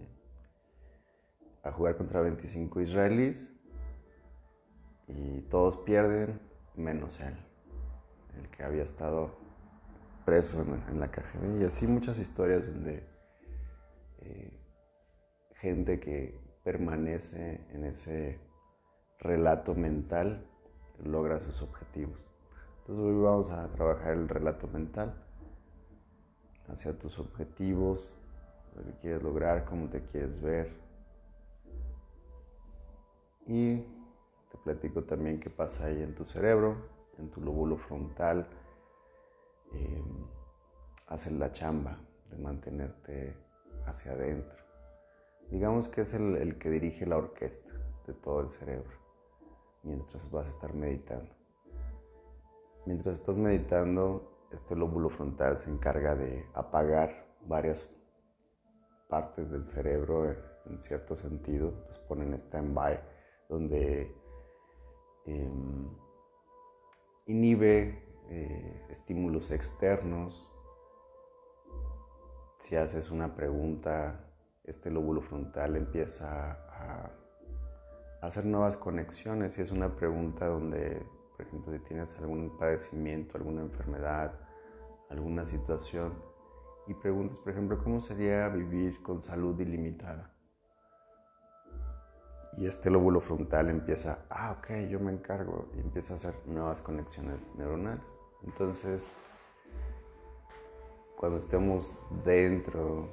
a 1.63 1.71
jugar 1.71 1.97
contra 1.97 2.21
25 2.21 2.81
israelíes 2.81 3.53
y 5.07 5.43
todos 5.43 5.79
pierden 5.79 6.41
menos 6.75 7.21
él, 7.21 7.37
el 8.37 8.49
que 8.51 8.63
había 8.63 8.83
estado 8.83 9.37
preso 10.25 10.63
en, 10.63 10.99
la 10.99 11.11
KGB. 11.11 11.61
Y 11.61 11.65
así 11.65 11.87
muchas 11.87 12.19
historias 12.19 12.67
donde 12.67 13.05
eh, 14.19 14.59
gente 15.57 16.01
que 16.01 16.41
permanece 16.65 17.61
en 17.71 17.85
ese 17.85 18.41
relato 19.23 19.75
mental 19.75 20.45
logra 21.05 21.41
sus 21.41 21.63
objetivos. 21.63 22.19
Entonces 22.81 23.05
hoy 23.05 23.23
vamos 23.23 23.51
a 23.51 23.69
trabajar 23.69 24.15
el 24.15 24.29
relato 24.29 24.67
mental 24.67 25.15
hacia 26.69 26.99
tus 26.99 27.19
objetivos, 27.19 28.13
lo 28.75 28.85
que 28.85 28.93
quieres 29.01 29.23
lograr, 29.23 29.65
cómo 29.65 29.89
te 29.89 30.03
quieres 30.03 30.41
ver, 30.43 30.73
y 33.47 33.77
te 33.77 34.59
platico 34.65 35.03
también 35.03 35.39
qué 35.39 35.51
pasa 35.51 35.87
ahí 35.87 36.03
en 36.03 36.15
tu 36.15 36.25
cerebro, 36.25 36.77
en 37.19 37.31
tu 37.31 37.41
lóbulo 37.41 37.77
frontal. 37.77 38.47
Eh, 39.75 40.03
hacer 41.09 41.33
la 41.33 41.53
chamba 41.53 41.99
de 42.31 42.39
mantenerte 42.39 43.37
hacia 43.87 44.13
adentro. 44.13 44.57
Digamos 45.51 45.89
que 45.89 46.03
es 46.03 46.15
el 46.15 46.59
que 46.59 46.71
dirige 46.71 47.07
la 47.07 47.19
orquesta 47.19 47.73
de 48.07 48.15
todo 48.15 48.41
el 48.41 48.51
cerebro 48.51 49.02
mientras 49.83 50.31
vas 50.31 50.47
a 50.47 50.49
estar 50.49 50.75
meditando. 50.75 51.35
Mientras 52.87 53.19
estás 53.19 53.37
meditando, 53.37 54.49
este 54.51 54.77
lóbulo 54.77 55.09
frontal 55.09 55.59
se 55.59 55.71
encarga 55.71 56.15
de 56.15 56.47
apagar 56.55 57.27
varias 57.47 57.95
partes 59.09 59.51
del 59.51 59.67
cerebro 59.67 60.35
en 60.67 60.83
cierto 60.83 61.15
sentido, 61.15 61.85
los 61.87 61.99
pone 62.01 62.25
en 62.25 62.35
stand-by 62.35 63.01
donde 63.49 64.15
em, 65.27 65.89
inhibe 67.27 68.03
eh, 68.31 68.87
estímulos 68.91 69.51
externos. 69.51 70.49
Si 72.59 72.77
haces 72.77 73.11
una 73.11 73.35
pregunta, 73.35 74.33
este 74.65 74.91
lóbulo 74.91 75.21
frontal 75.21 75.77
empieza 75.77 76.53
a, 76.53 77.11
hacer 78.23 78.47
nuevas 78.47 78.77
conexiones. 78.77 79.55
Si 79.55 79.63
es 79.63 79.71
una 79.71 79.95
pregunta 79.95 80.47
donde, 80.47 81.05
por 81.37 81.47
ejemplo, 81.47 81.73
si 81.73 81.79
tienes 81.81 82.19
algún 82.19 82.57
padecimiento, 82.57 83.37
alguna 83.37 83.61
enfermedad, 83.63 84.33
alguna 85.11 85.45
situación, 85.45 86.15
y 86.87 86.95
preguntas, 86.95 87.39
por 87.39 87.53
ejemplo, 87.53 87.79
¿cómo 87.83 88.01
sería 88.01 88.49
vivir 88.49 89.03
con 89.03 89.23
salud 89.23 89.59
ilimitada? 89.61 90.33
y 92.57 92.67
este 92.67 92.91
lóbulo 92.91 93.21
frontal 93.21 93.71
empieza, 93.71 94.27
ah, 94.29 94.57
ok, 94.59 94.89
yo 94.91 95.01
me 95.01 95.13
encargo, 95.13 95.69
y 95.75 95.81
empieza 95.81 96.15
a 96.15 96.17
hacer 96.17 96.35
nuevas 96.47 96.83
conexiones 96.83 97.47
neuronales. 97.57 98.21
Entonces, 98.45 99.11
cuando 101.17 101.39
estemos 101.39 101.97
dentro 102.25 103.09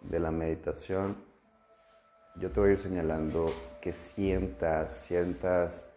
de 0.00 0.18
la 0.18 0.30
meditación, 0.30 1.29
yo 2.40 2.50
te 2.50 2.58
voy 2.58 2.70
a 2.70 2.72
ir 2.72 2.78
señalando 2.78 3.44
que 3.82 3.92
sientas, 3.92 4.92
sientas 4.92 5.94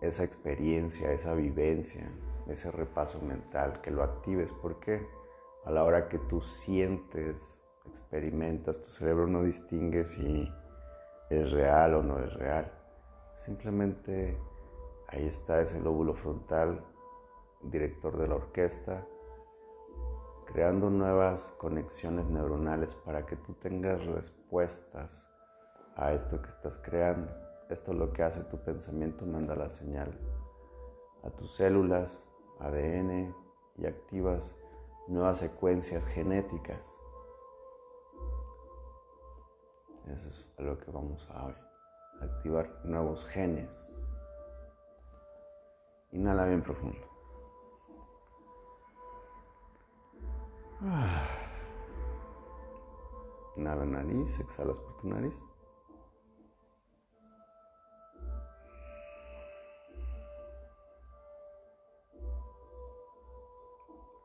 esa 0.00 0.24
experiencia, 0.24 1.12
esa 1.12 1.32
vivencia, 1.34 2.10
ese 2.48 2.72
repaso 2.72 3.22
mental, 3.22 3.80
que 3.80 3.92
lo 3.92 4.02
actives, 4.02 4.50
porque 4.60 5.06
a 5.64 5.70
la 5.70 5.84
hora 5.84 6.08
que 6.08 6.18
tú 6.18 6.40
sientes 6.40 7.62
experimentas, 7.86 8.82
tu 8.82 8.90
cerebro 8.90 9.28
no 9.28 9.44
distingue 9.44 10.04
si 10.04 10.50
es 11.28 11.52
real 11.52 11.94
o 11.94 12.02
no 12.02 12.18
es 12.18 12.32
real. 12.34 12.72
Simplemente 13.36 14.36
ahí 15.06 15.24
está 15.24 15.60
ese 15.60 15.80
lóbulo 15.80 16.14
frontal, 16.14 16.84
director 17.62 18.16
de 18.16 18.26
la 18.26 18.34
orquesta, 18.34 19.06
creando 20.52 20.90
nuevas 20.90 21.56
conexiones 21.58 22.26
neuronales 22.26 22.94
para 22.94 23.26
que 23.26 23.36
tú 23.36 23.54
tengas 23.54 24.04
respuestas 24.06 25.26
a 25.96 26.12
esto 26.12 26.40
que 26.40 26.48
estás 26.48 26.78
creando. 26.78 27.32
Esto 27.68 27.92
es 27.92 27.98
lo 27.98 28.12
que 28.12 28.22
hace 28.22 28.44
tu 28.44 28.58
pensamiento, 28.58 29.24
manda 29.26 29.54
la 29.54 29.70
señal 29.70 30.12
a 31.22 31.30
tus 31.30 31.54
células, 31.54 32.26
ADN 32.58 33.34
y 33.78 33.86
activas 33.86 34.56
nuevas 35.08 35.38
secuencias 35.38 36.04
genéticas 36.06 36.94
Eso 40.12 40.28
es 40.28 40.54
a 40.58 40.62
lo 40.62 40.78
que 40.78 40.90
vamos 40.90 41.28
a 41.30 41.54
activar 42.20 42.68
nuevos 42.84 43.24
genes. 43.26 44.04
Inhala 46.12 46.46
bien 46.46 46.62
profundo. 46.62 47.09
Inhala 53.56 53.84
nariz, 53.84 54.40
exhalas 54.40 54.78
por 54.78 54.96
tu 54.96 55.08
nariz. 55.08 55.44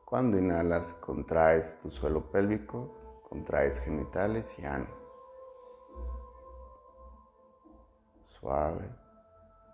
Cuando 0.06 0.38
inhalas, 0.38 0.94
contraes 0.94 1.78
tu 1.80 1.90
suelo 1.90 2.30
pélvico, 2.30 3.20
contraes 3.28 3.80
genitales 3.80 4.58
y 4.58 4.64
ano. 4.64 4.86
Suave, 8.28 8.88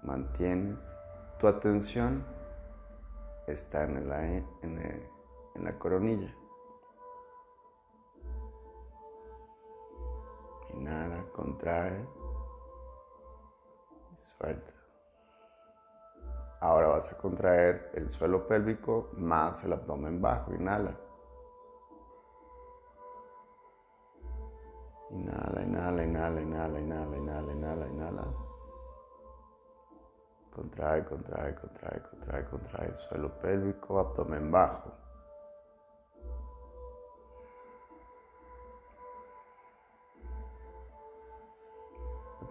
mantienes 0.02 0.98
tu 1.38 1.46
atención, 1.46 2.24
está 3.46 3.84
en 3.84 4.08
la, 4.08 4.26
en, 4.26 5.08
la 5.54 5.78
coronilla. 5.78 6.34
Inhala, 10.74 11.24
contrae 11.32 12.06
suelta. 14.36 14.72
Ahora 16.60 16.88
vas 16.88 17.12
a 17.12 17.18
contraer 17.18 17.90
el 17.94 18.10
suelo 18.10 18.46
pélvico 18.46 19.10
más 19.14 19.64
el 19.64 19.72
abdomen 19.72 20.20
bajo. 20.20 20.54
Inhala. 20.54 20.94
Inhala, 25.10 25.62
inhala, 25.62 26.02
inhala, 26.02 26.40
inhala, 26.40 26.78
inhala, 26.78 27.16
inhala, 27.16 27.52
inhala, 27.52 27.86
inhala. 27.88 28.22
Contrae, 30.54 31.04
contrae, 31.04 31.54
contrae, 31.54 32.02
contrae, 32.02 32.44
contrae. 32.44 32.98
Suelo 32.98 33.30
pélvico, 33.40 33.98
abdomen 33.98 34.50
bajo. 34.50 34.92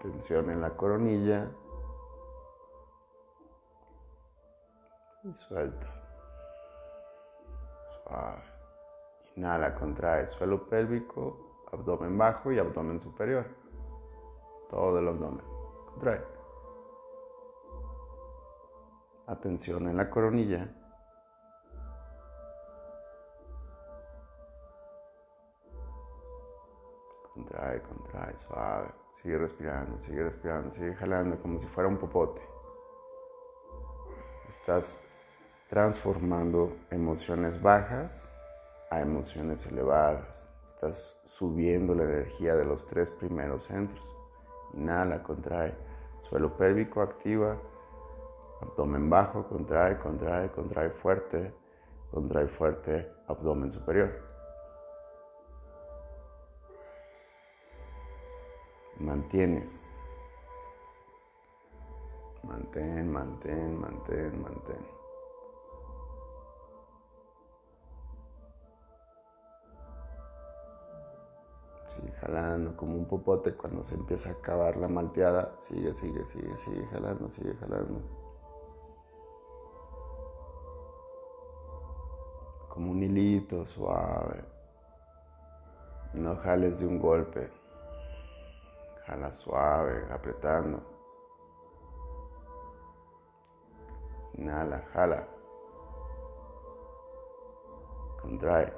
Atención 0.02 0.50
en 0.50 0.62
la 0.62 0.76
coronilla. 0.76 1.48
y 5.24 5.32
suelta. 5.32 5.86
Suave. 8.04 8.42
Inhala, 9.36 9.76
contrae 9.76 10.28
suelo 10.28 10.68
pélvico, 10.68 11.66
abdomen 11.72 12.18
bajo 12.18 12.52
y 12.52 12.58
abdomen 12.58 13.00
superior. 13.00 13.46
Todo 14.72 14.98
el 14.98 15.08
abdomen. 15.08 15.46
Contrae. 15.92 16.26
Atención 19.28 19.88
en 19.88 19.98
la 19.98 20.10
coronilla. 20.10 20.68
Contrae, 27.36 27.84
contrae, 27.84 28.36
suave. 28.40 29.01
Sigue 29.22 29.38
respirando, 29.38 30.00
sigue 30.00 30.24
respirando, 30.24 30.74
sigue 30.74 30.96
jalando 30.96 31.40
como 31.40 31.60
si 31.60 31.68
fuera 31.68 31.88
un 31.88 31.98
popote. 31.98 32.42
Estás 34.50 35.00
transformando 35.70 36.76
emociones 36.90 37.62
bajas 37.62 38.28
a 38.90 39.00
emociones 39.00 39.66
elevadas. 39.68 40.50
Estás 40.70 41.22
subiendo 41.26 41.94
la 41.94 42.04
energía 42.04 42.56
de 42.56 42.66
los 42.66 42.88
tres 42.88 43.12
primeros 43.12 43.66
centros. 43.66 44.04
Inhala, 44.74 45.22
contrae. 45.22 45.76
Suelo 46.24 46.58
pélvico 46.58 47.02
activa. 47.02 47.58
Abdomen 48.62 49.08
bajo, 49.10 49.48
contrae, 49.48 50.00
contrae, 50.00 50.50
contrae 50.52 50.90
fuerte. 50.90 51.54
Contrae 52.10 52.48
fuerte, 52.48 53.10
abdomen 53.28 53.72
superior. 53.72 54.31
Mantienes. 59.02 59.84
Mantén, 62.44 63.12
mantén, 63.12 63.80
mantén, 63.80 64.42
mantén. 64.42 64.86
Sigue 71.88 72.12
jalando 72.22 72.78
como 72.78 72.96
un 72.96 73.06
popote 73.06 73.56
cuando 73.56 73.84
se 73.84 73.96
empieza 73.96 74.30
a 74.30 74.34
acabar 74.34 74.78
la 74.78 74.88
malteada. 74.88 75.56
Sigue, 75.58 75.96
sigue, 75.96 76.26
sigue, 76.28 76.56
sigue 76.58 76.86
jalando, 76.88 77.30
sigue 77.32 77.56
jalando. 77.56 78.02
Como 82.70 82.92
un 82.92 83.02
hilito 83.02 83.66
suave. 83.66 84.46
No 86.14 86.36
jales 86.36 86.80
de 86.80 86.86
un 86.86 87.00
golpe. 87.00 87.61
Jala 89.08 89.32
suave, 89.32 90.06
apretando. 90.12 90.80
Inhala, 94.38 94.82
jala. 94.94 95.28
Contrae. 98.22 98.74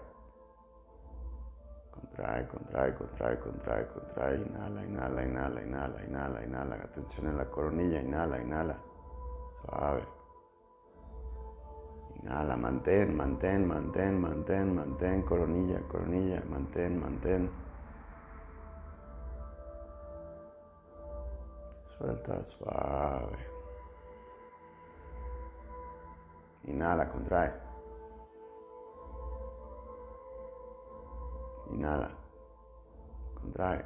Contrae, 1.91 2.47
contrae, 2.47 2.93
contrae, 2.95 3.39
contrae, 3.39 3.87
contrae. 3.87 4.35
Inhala, 4.37 4.83
inhala, 4.83 5.23
inhala, 5.23 5.61
inhala, 5.61 6.03
inhala, 6.03 6.43
inhala. 6.43 6.75
Atención 6.75 7.27
en 7.27 7.37
la 7.37 7.45
coronilla. 7.45 7.99
Inhala, 8.01 8.41
inhala. 8.41 8.77
Suave. 9.61 10.03
Inhala, 12.21 12.55
mantén, 12.55 13.15
mantén, 13.15 13.67
mantén, 13.67 14.19
mantén, 14.19 14.75
mantén. 14.75 15.21
Coronilla, 15.23 15.79
coronilla, 15.87 16.41
mantén, 16.49 16.99
mantén. 16.99 17.62
Suelta 22.03 22.43
suave. 22.43 23.37
Inhala, 26.63 27.07
contrae. 27.07 27.61
Inhala. 31.71 32.11
Contrae. 33.35 33.85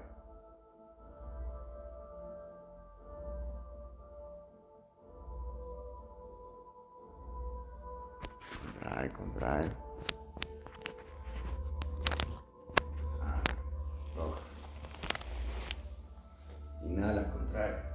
Contrae, 8.49 9.09
contrae. 9.11 9.75
Inhala, 16.81 17.23
contrae. 17.29 17.86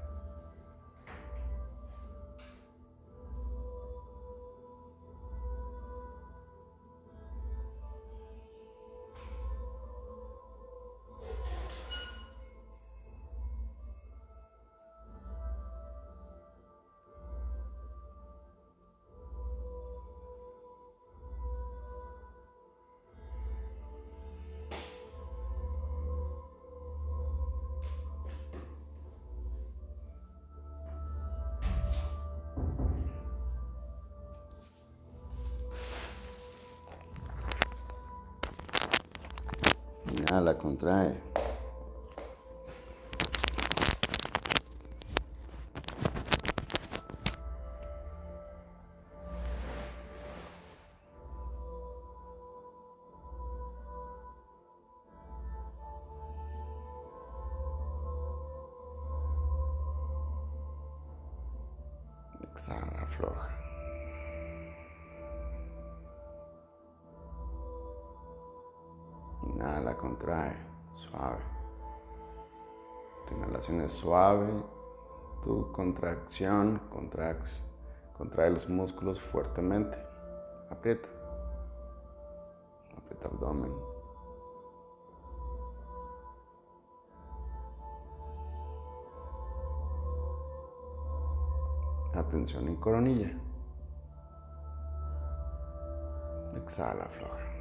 Inhala, 40.43 40.55
contrae. 40.57 41.20
Exhala, 62.57 63.03
afloja. 63.03 63.61
Inhala, 69.62 69.96
contrae, 69.96 70.56
suave. 70.96 71.40
Tu 73.28 73.34
inhalación 73.34 73.80
es 73.82 73.92
suave, 73.92 74.52
tu 75.44 75.70
contracción, 75.70 76.80
Contrae 78.18 78.50
los 78.50 78.68
músculos 78.68 79.20
fuertemente. 79.20 79.96
Aprieta. 80.68 81.08
Aprieta 82.96 83.28
abdomen. 83.28 83.72
Atención 92.14 92.66
en 92.66 92.76
coronilla. 92.76 93.30
Exhala, 96.56 97.04
afloja. 97.04 97.51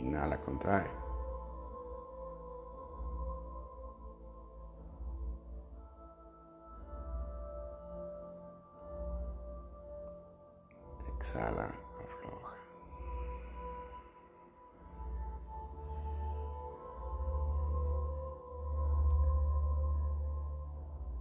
Inhala, 0.00 0.40
contrae. 0.40 0.86
Exhala, 11.18 11.66
afloja. 11.66 12.54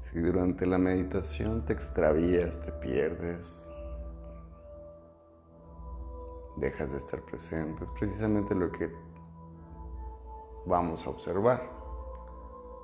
Si 0.01 0.19
durante 0.19 0.65
la 0.65 0.77
meditación 0.77 1.65
te 1.65 1.73
extravías, 1.73 2.61
te 2.61 2.71
pierdes, 2.71 3.68
dejas 6.59 6.91
de 6.91 6.97
estar 6.97 7.21
presente, 7.21 7.83
es 7.83 7.91
precisamente 7.91 8.53
lo 8.53 8.71
que 8.71 8.91
vamos 10.65 11.05
a 11.05 11.09
observar. 11.09 11.69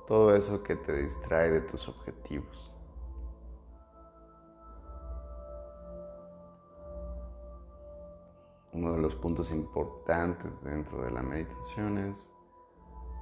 Todo 0.06 0.34
eso 0.34 0.62
que 0.62 0.76
te 0.76 0.92
distrae 0.92 1.50
de 1.50 1.60
tus 1.62 1.88
objetivos. 1.88 2.72
Uno 8.72 8.92
de 8.92 8.98
los 8.98 9.14
puntos 9.14 9.50
importantes 9.52 10.52
dentro 10.62 11.02
de 11.02 11.10
la 11.10 11.22
meditación 11.22 11.98
es 11.98 12.28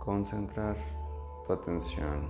concentrar 0.01 0.77
tu 1.47 1.53
atención 1.53 2.29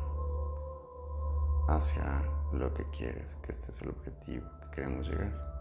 hacia 1.68 2.22
lo 2.52 2.72
que 2.74 2.84
quieres, 2.90 3.34
que 3.36 3.52
este 3.52 3.72
es 3.72 3.82
el 3.82 3.88
objetivo 3.90 4.46
que 4.60 4.76
queremos 4.76 5.08
llegar. 5.08 5.53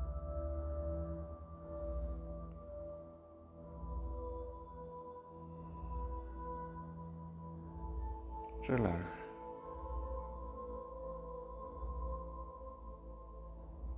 Relaja. 8.68 8.98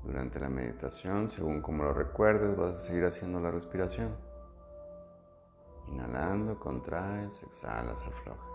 Durante 0.04 0.40
la 0.40 0.50
meditación, 0.50 1.30
según 1.30 1.62
como 1.62 1.84
lo 1.84 1.94
recuerdes, 1.94 2.58
vas 2.58 2.74
a 2.74 2.78
seguir 2.80 3.06
haciendo 3.06 3.40
la 3.40 3.52
respiración. 3.52 4.16
Inhalando, 5.88 6.60
contraes, 6.60 7.44
exhalas, 7.44 8.02
aflojas. 8.02 8.50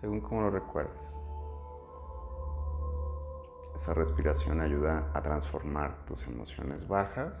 Según 0.00 0.22
como 0.22 0.42
lo 0.42 0.50
recuerdes. 0.50 1.02
Esa 3.76 3.92
respiración 3.92 4.62
ayuda 4.62 5.10
a 5.12 5.20
transformar 5.20 6.06
tus 6.06 6.26
emociones 6.26 6.88
bajas 6.88 7.34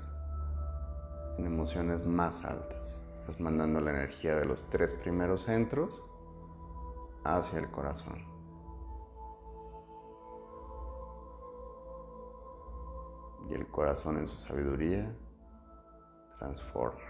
en 1.38 1.46
emociones 1.46 2.04
más 2.06 2.44
altas. 2.44 3.02
Estás 3.16 3.40
mandando 3.40 3.80
la 3.80 3.90
energía 3.90 4.36
de 4.36 4.44
los 4.44 4.68
tres 4.68 4.92
primeros 4.92 5.42
centros 5.42 6.02
hacia 7.36 7.58
el 7.58 7.70
corazón. 7.70 8.24
Y 13.50 13.54
el 13.54 13.66
corazón 13.68 14.18
en 14.18 14.28
su 14.28 14.38
sabiduría 14.38 15.14
transforma. 16.38 17.00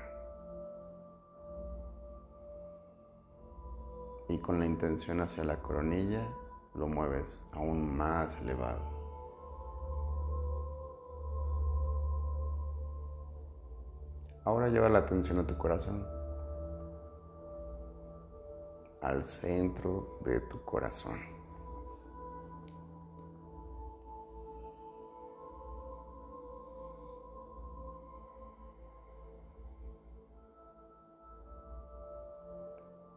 Y 4.28 4.38
con 4.38 4.58
la 4.58 4.66
intención 4.66 5.20
hacia 5.20 5.44
la 5.44 5.60
coronilla 5.62 6.28
lo 6.74 6.86
mueves 6.86 7.40
aún 7.52 7.96
más 7.96 8.36
elevado. 8.40 8.98
Ahora 14.44 14.68
lleva 14.68 14.88
la 14.88 15.00
atención 15.00 15.38
a 15.40 15.46
tu 15.46 15.56
corazón, 15.58 16.06
al 19.00 19.24
centro 19.26 20.18
de 20.24 20.40
tu 20.42 20.62
corazón. 20.64 21.18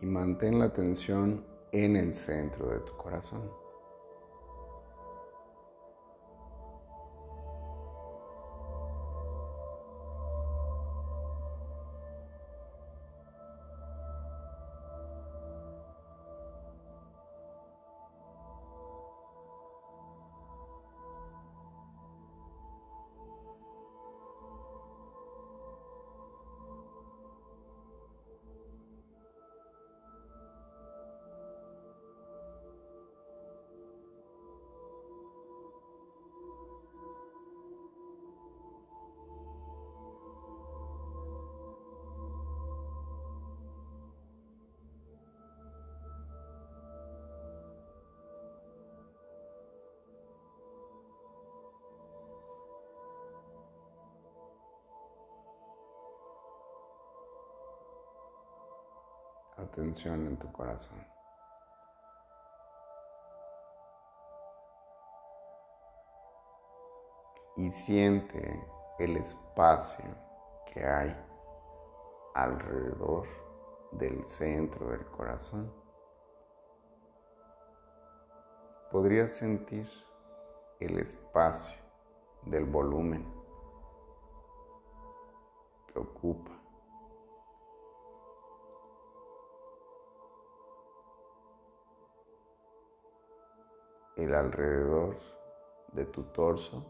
Y 0.01 0.05
mantén 0.05 0.57
la 0.57 0.65
atención 0.65 1.45
en 1.71 1.95
el 1.95 2.15
centro 2.15 2.69
de 2.69 2.79
tu 2.79 2.95
corazón. 2.97 3.70
En 60.05 60.37
tu 60.37 60.51
corazón. 60.51 61.05
Y 67.57 67.69
siente 67.71 68.65
el 68.99 69.17
espacio 69.17 70.05
que 70.73 70.85
hay 70.85 71.15
alrededor 72.33 73.27
del 73.91 74.25
centro 74.25 74.87
del 74.87 75.05
corazón. 75.07 75.71
Podrías 78.89 79.33
sentir 79.33 79.89
el 80.79 80.99
espacio 80.99 81.79
del 82.43 82.65
volumen 82.65 83.25
que 85.87 85.99
ocupa 85.99 86.50
el 94.23 94.35
alrededor 94.35 95.17
de 95.93 96.05
tu 96.05 96.23
torso. 96.25 96.85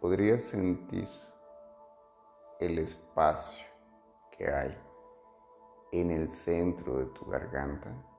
Podrías 0.00 0.44
sentir 0.44 1.08
el 2.60 2.78
espacio 2.78 3.64
que 4.36 4.52
hay 4.52 4.78
en 5.92 6.10
el 6.10 6.28
centro 6.28 6.98
de 6.98 7.06
tu 7.06 7.24
garganta. 7.24 8.13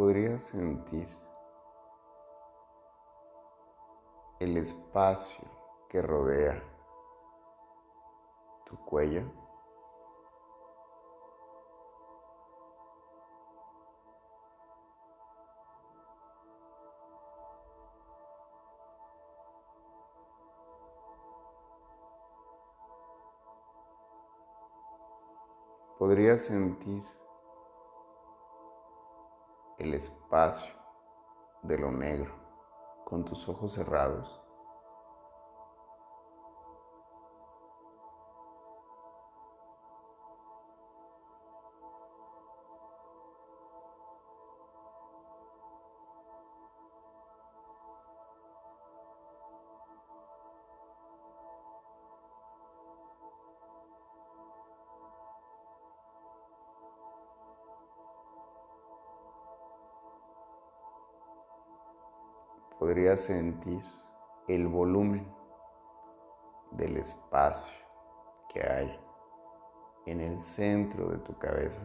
Podrías 0.00 0.44
sentir 0.44 1.06
el 4.38 4.56
espacio 4.56 5.44
que 5.90 6.00
rodea 6.00 6.62
tu 8.64 8.82
cuello. 8.86 9.30
Podrías 25.98 26.40
sentir 26.40 27.04
el 29.80 29.94
espacio 29.94 30.74
de 31.62 31.78
lo 31.78 31.90
negro 31.90 32.34
con 33.06 33.24
tus 33.24 33.48
ojos 33.48 33.72
cerrados. 33.72 34.39
Sentir 63.20 63.82
el 64.48 64.66
volumen 64.66 65.26
del 66.72 66.96
espacio 66.96 67.72
que 68.52 68.62
hay 68.62 68.98
en 70.06 70.20
el 70.20 70.40
centro 70.40 71.10
de 71.10 71.18
tu 71.18 71.38
cabeza. 71.38 71.80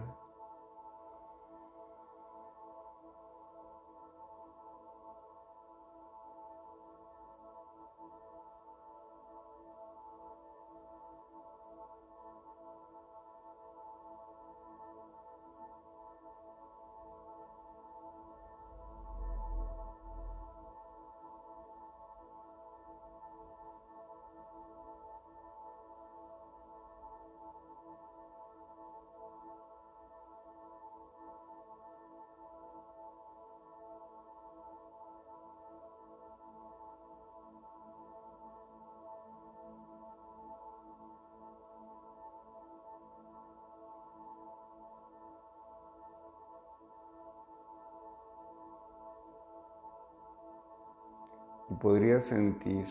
Podrías 51.85 52.23
sentir 52.23 52.87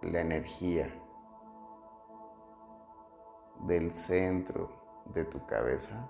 la 0.00 0.22
energía 0.22 0.90
del 3.66 3.92
centro 3.92 4.70
de 5.04 5.26
tu 5.26 5.44
cabeza. 5.44 6.08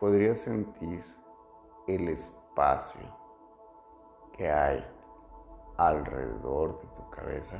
Podrías 0.00 0.40
sentir 0.40 1.04
el 1.86 2.08
espacio 2.08 3.14
que 4.32 4.50
hay 4.50 4.93
alrededor 5.76 6.80
de 6.80 6.86
tu 6.96 7.10
cabeza. 7.10 7.58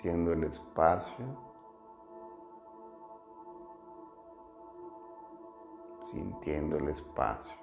Siendo 0.00 0.32
el 0.34 0.44
espacio, 0.44 1.24
sintiendo 6.02 6.76
el 6.76 6.90
espacio. 6.90 7.56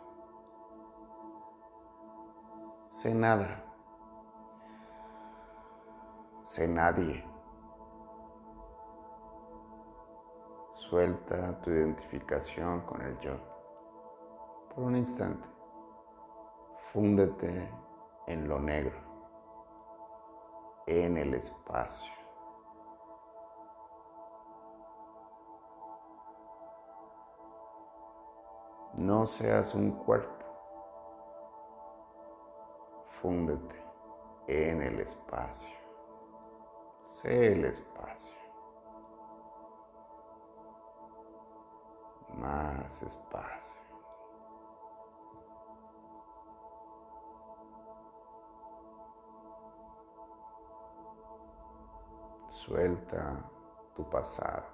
Sé 2.89 3.13
nada, 3.13 3.63
sé 6.41 6.67
nadie. 6.67 7.23
Suelta 10.73 11.61
tu 11.61 11.69
identificación 11.69 12.81
con 12.81 13.01
el 13.01 13.17
yo. 13.19 13.36
Por 14.73 14.86
un 14.86 14.95
instante, 14.95 15.47
fúndete 16.91 17.69
en 18.25 18.47
lo 18.47 18.59
negro, 18.59 18.97
en 20.88 21.17
el 21.17 21.36
espacio. 21.36 22.22
No 28.96 29.26
seas 29.26 29.74
un 29.74 29.91
cuerpo. 29.91 30.46
Fúndete 33.22 33.84
en 34.48 34.84
el 34.84 35.00
espacio. 35.00 35.74
Sé 37.04 37.54
el 37.54 37.66
espacio. 37.66 38.38
Más 42.38 43.02
espacio. 43.02 43.82
Suelta 52.50 53.50
tu 53.96 54.08
pasado 54.08 54.72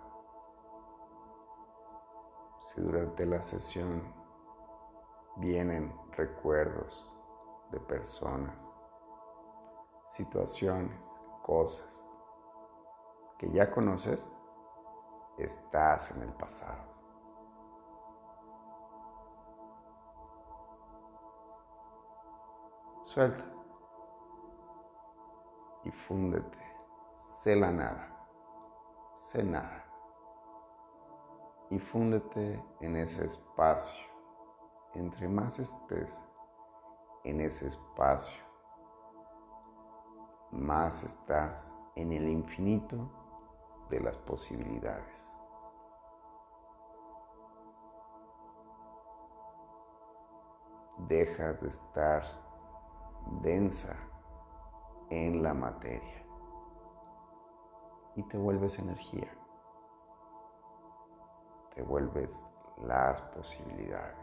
si 2.79 2.85
durante 2.85 3.25
la 3.25 3.41
sesión 3.41 4.01
vienen 5.35 5.93
recuerdos 6.11 7.13
de 7.71 7.79
personas, 7.79 8.55
situaciones, 10.15 10.99
cosas 11.43 11.89
que 13.37 13.51
ya 13.51 13.69
conoces, 13.69 14.33
estás 15.37 16.15
en 16.15 16.23
el 16.23 16.33
pasado. 16.33 16.83
Suelta 23.05 23.43
y 25.83 25.91
fúndete. 25.91 26.57
Sé 27.17 27.55
la 27.55 27.71
nada. 27.71 28.27
Sé 29.19 29.43
nada 29.43 29.88
y 31.69 31.79
fúndete 31.79 32.63
en 32.81 32.95
ese 32.95 33.25
espacio. 33.25 33.99
Entre 34.95 35.27
más 35.27 35.59
estés 35.59 36.17
en 37.23 37.41
ese 37.41 37.67
espacio, 37.67 38.41
más 40.51 41.03
estás 41.03 41.71
en 41.95 42.11
el 42.11 42.27
infinito 42.27 42.97
de 43.89 43.99
las 43.99 44.17
posibilidades. 44.17 45.31
Dejas 51.07 51.61
de 51.61 51.69
estar 51.69 52.23
densa 53.41 53.95
en 55.09 55.43
la 55.43 55.53
materia 55.53 56.25
y 58.15 58.23
te 58.23 58.37
vuelves 58.37 58.77
energía, 58.79 59.31
te 61.79 61.85
vuelves 61.85 62.45
las 62.85 63.21
posibilidades. 63.33 64.17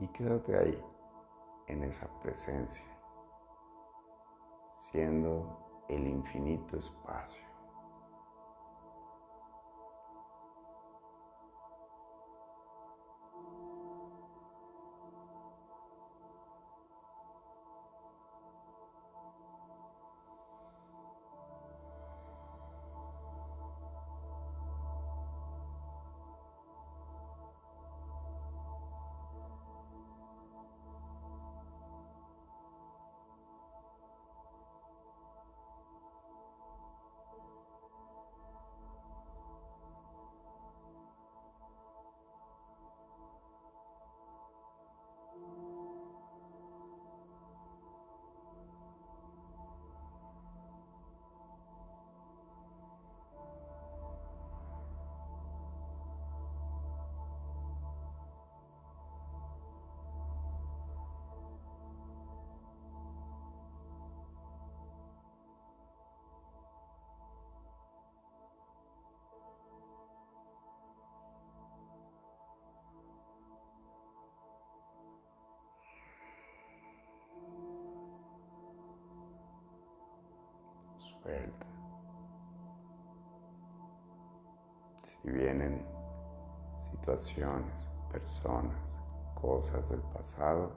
Y 0.00 0.08
quédate 0.08 0.58
ahí, 0.58 0.84
en 1.68 1.84
esa 1.84 2.08
presencia, 2.20 2.84
siendo 4.90 5.84
el 5.88 6.04
infinito 6.08 6.76
espacio. 6.76 7.47
Si 85.04 85.30
vienen 85.30 85.84
situaciones, 86.90 87.72
personas, 88.10 88.78
cosas 89.34 89.86
del 89.90 90.00
pasado, 90.00 90.72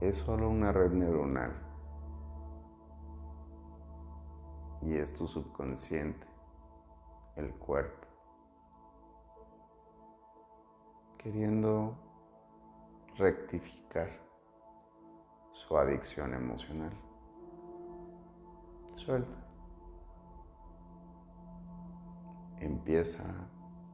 es 0.00 0.18
solo 0.18 0.50
una 0.50 0.70
red 0.72 0.90
neuronal. 0.92 1.52
Y 4.82 4.96
es 4.96 5.14
tu 5.14 5.26
subconsciente, 5.26 6.26
el 7.36 7.54
cuerpo, 7.54 8.06
queriendo 11.16 11.94
rectificar 13.16 14.10
su 15.52 15.78
adicción 15.78 16.34
emocional. 16.34 17.11
Suelta. 19.04 19.36
Empieza 22.60 23.24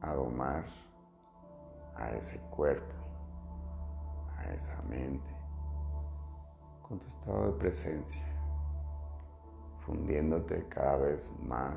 a 0.01 0.13
domar 0.13 0.65
a 1.95 2.11
ese 2.11 2.37
cuerpo, 2.51 2.93
a 4.37 4.53
esa 4.53 4.79
mente, 4.83 5.35
con 6.87 6.99
tu 6.99 7.07
estado 7.07 7.51
de 7.51 7.57
presencia, 7.57 8.23
fundiéndote 9.79 10.67
cada 10.67 10.97
vez 10.97 11.31
más 11.41 11.73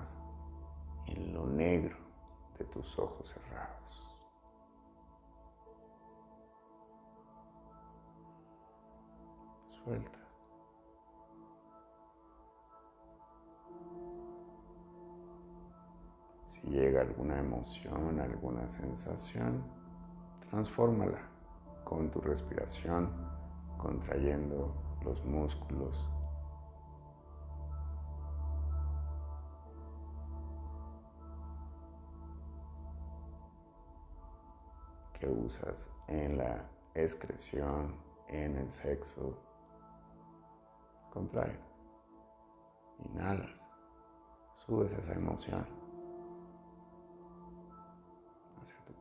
en 1.07 1.33
lo 1.33 1.47
negro 1.47 1.97
de 2.59 2.67
tus 2.67 2.99
ojos 2.99 3.31
cerrados. 3.31 4.19
Suelta. 9.69 10.22
Si 16.63 16.69
llega 16.69 17.01
alguna 17.01 17.41
emoción, 17.41 18.21
alguna 18.21 18.71
sensación, 18.71 19.65
transfórmala 20.49 21.19
con 21.83 22.09
tu 22.11 22.21
respiración, 22.21 23.11
contrayendo 23.79 24.73
los 25.05 25.25
músculos. 25.25 26.09
que 35.19 35.29
usas 35.29 35.89
en 36.09 36.37
la 36.37 36.65
excreción, 36.95 37.95
en 38.27 38.57
el 38.57 38.73
sexo. 38.73 39.39
Contrae. 41.13 41.57
Inhalas. 43.05 43.65
Subes 44.67 44.91
esa 44.91 45.13
emoción. 45.13 45.82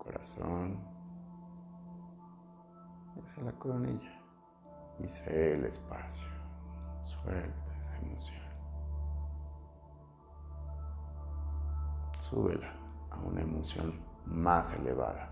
Corazón, 0.03 0.79
hacia 3.17 3.43
la 3.43 3.51
coronilla 3.53 4.19
y 4.99 5.07
sé 5.07 5.53
el 5.53 5.65
espacio. 5.65 6.27
Suelta 7.05 7.75
esa 7.77 7.97
emoción. 7.97 8.41
Súbela 12.19 12.73
a 13.11 13.19
una 13.19 13.41
emoción 13.41 13.99
más 14.25 14.73
elevada. 14.73 15.30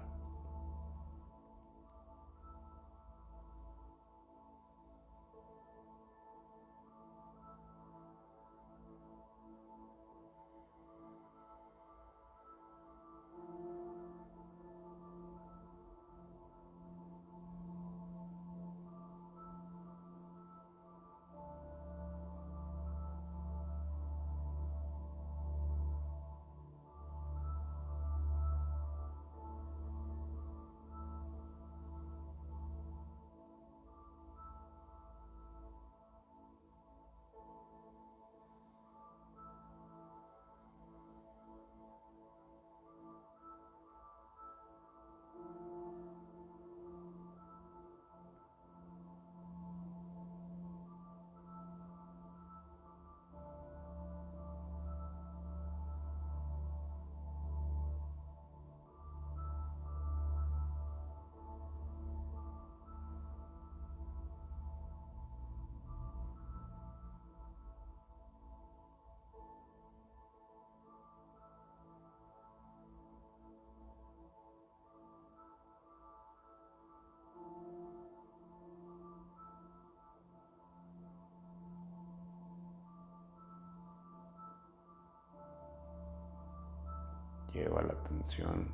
Lleva 87.60 87.82
la 87.82 87.92
atención 87.92 88.74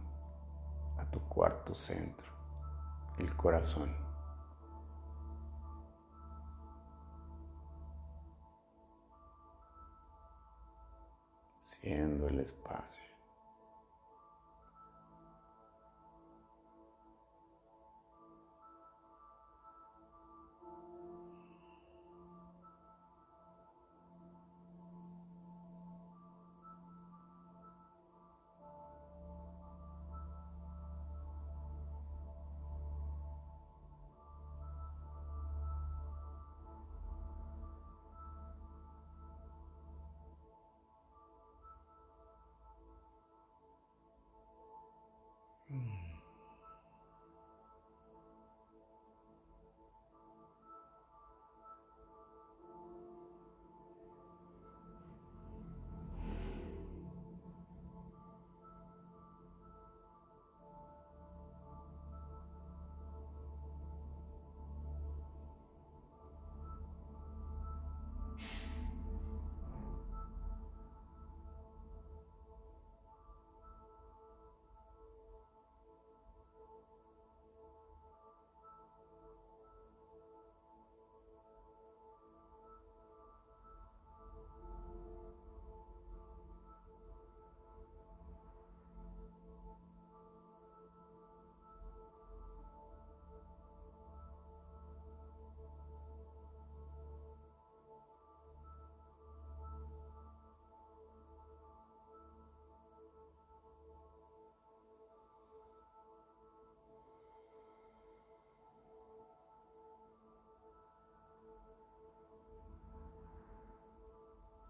a 1.00 1.06
tu 1.10 1.20
cuarto 1.22 1.74
centro, 1.74 2.28
el 3.18 3.36
corazón. 3.36 3.92
Siendo 11.64 12.28
el 12.28 12.42
espacio. 12.42 13.14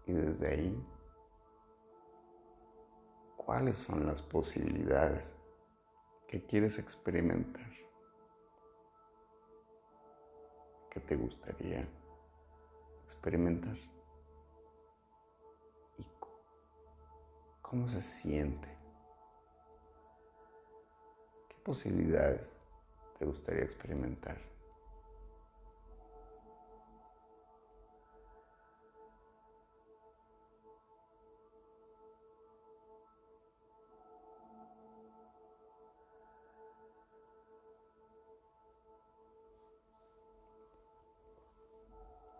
Y 0.06 0.12
desde 0.12 0.48
ahí, 0.48 0.86
¿cuáles 3.36 3.76
son 3.78 4.06
las 4.06 4.22
posibilidades 4.22 5.28
que 6.28 6.46
quieres 6.46 6.78
experimentar? 6.78 7.68
¿Qué 10.90 11.00
te 11.00 11.16
gustaría 11.16 11.86
experimentar? 13.04 13.76
¿Y 15.98 16.06
cómo 17.60 17.88
se 17.88 18.00
siente? 18.00 18.68
¿Qué 21.48 21.56
posibilidades 21.64 22.48
te 23.18 23.24
gustaría 23.24 23.64
experimentar? 23.64 24.55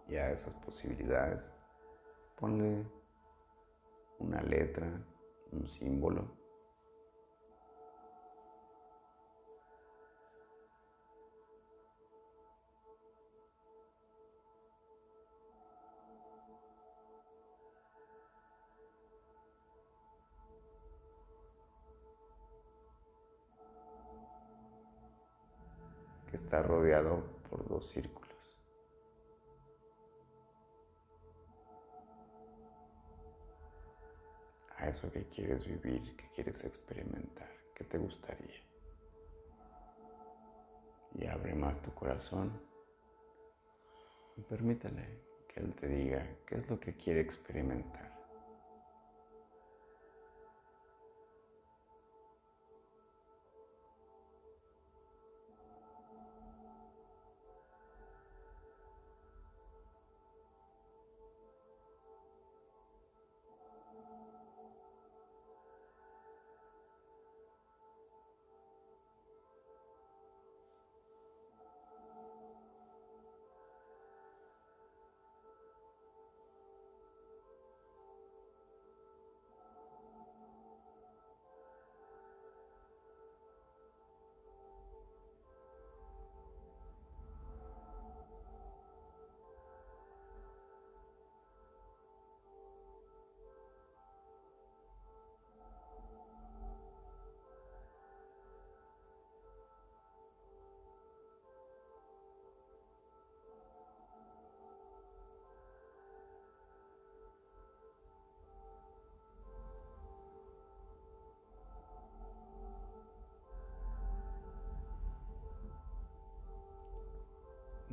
Y 0.09 0.17
a 0.17 0.31
esas 0.31 0.55
posibilidades 0.55 1.51
ponle 2.37 2.85
una 4.19 4.43
letra, 4.43 4.87
un 5.53 5.67
símbolo. 5.69 6.47
que 26.31 26.37
está 26.39 26.61
rodeado 26.61 27.23
por 27.49 27.69
dos 27.69 27.89
círculos. 27.89 28.26
Eso 34.89 35.11
que 35.11 35.25
quieres 35.29 35.67
vivir, 35.67 36.17
que 36.17 36.29
quieres 36.31 36.65
experimentar, 36.65 37.51
que 37.75 37.85
te 37.85 37.99
gustaría. 37.99 38.63
Y 41.15 41.27
abre 41.27 41.55
más 41.55 41.81
tu 41.83 41.93
corazón 41.95 42.53
y 44.37 44.43
permítele 44.43 45.21
que 45.49 45.61
Él 45.61 45.75
te 45.75 45.89
diga 45.89 46.27
qué 46.47 46.57
es 46.57 46.69
lo 46.69 46.79
que 46.79 46.95
quiere 46.95 47.21
experimentar. 47.21 48.16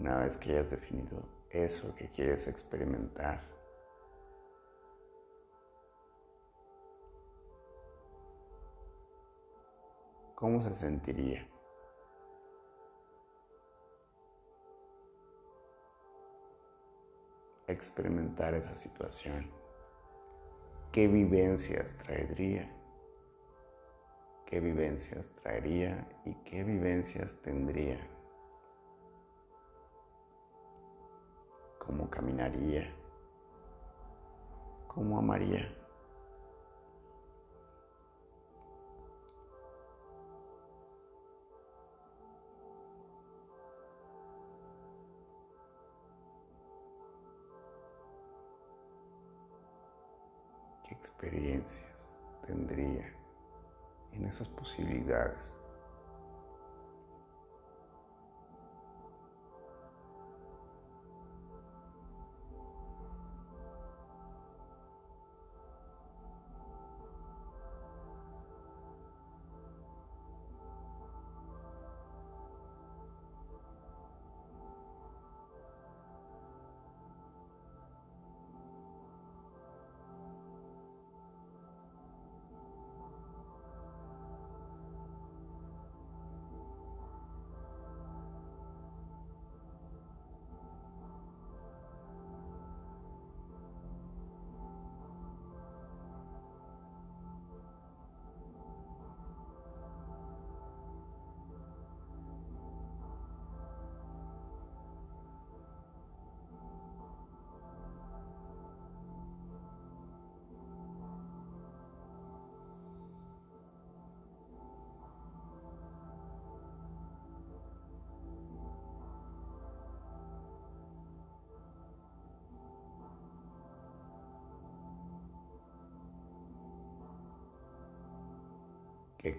Una 0.04 0.18
vez 0.18 0.36
que 0.36 0.52
hayas 0.52 0.70
definido 0.70 1.24
eso 1.50 1.96
que 1.96 2.10
quieres 2.10 2.46
experimentar, 2.50 3.42
¿cómo 10.36 10.62
se 10.62 10.74
sentiría? 10.74 11.48
experimentar 17.66 18.54
esa 18.56 18.76
situación? 18.76 19.50
¿Qué 20.92 21.08
vivencias 21.08 21.98
traería? 21.98 22.70
qué 24.46 24.60
vivencias 24.60 25.32
traería 25.42 26.06
y 26.26 26.36
qué 26.44 26.64
vivencias 26.64 27.36
tendría. 27.42 28.13
Cómo 31.96 32.10
caminaría. 32.10 32.92
Cómo 34.88 35.20
amaría. 35.20 35.70
qué 50.88 50.96
experiencias 50.96 52.08
tendría 52.48 53.14
en 54.14 54.26
esas 54.26 54.50
posibilidades. 54.50 55.63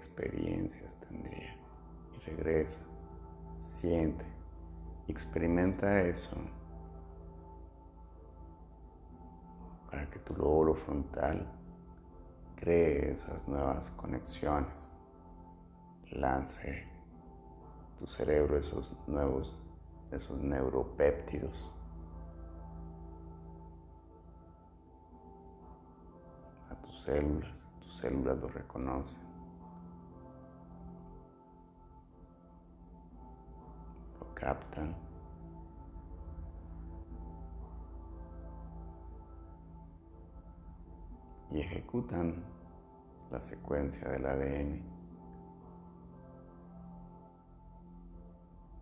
Experiencias 0.04 0.92
tendría. 1.08 1.56
Y 2.14 2.18
regresa, 2.30 2.80
siente, 3.60 4.24
experimenta 5.08 6.02
eso 6.02 6.36
para 9.90 10.08
que 10.10 10.18
tu 10.18 10.34
lóbulo 10.34 10.74
frontal 10.74 11.46
cree 12.56 13.12
esas 13.12 13.46
nuevas 13.48 13.90
conexiones, 13.92 14.90
lance 16.10 16.86
tu 17.98 18.06
cerebro 18.06 18.58
esos 18.58 18.92
nuevos, 19.06 19.56
esos 20.10 20.38
neuropéptidos. 20.38 21.70
a 26.70 26.74
tus 26.86 27.02
células, 27.02 27.54
tus 27.80 27.96
células 27.98 28.38
lo 28.38 28.48
reconocen. 28.48 29.33
Captan. 34.44 34.94
Y 41.50 41.60
ejecutan 41.60 42.44
la 43.30 43.40
secuencia 43.42 44.06
del 44.10 44.26
ADN, 44.26 44.82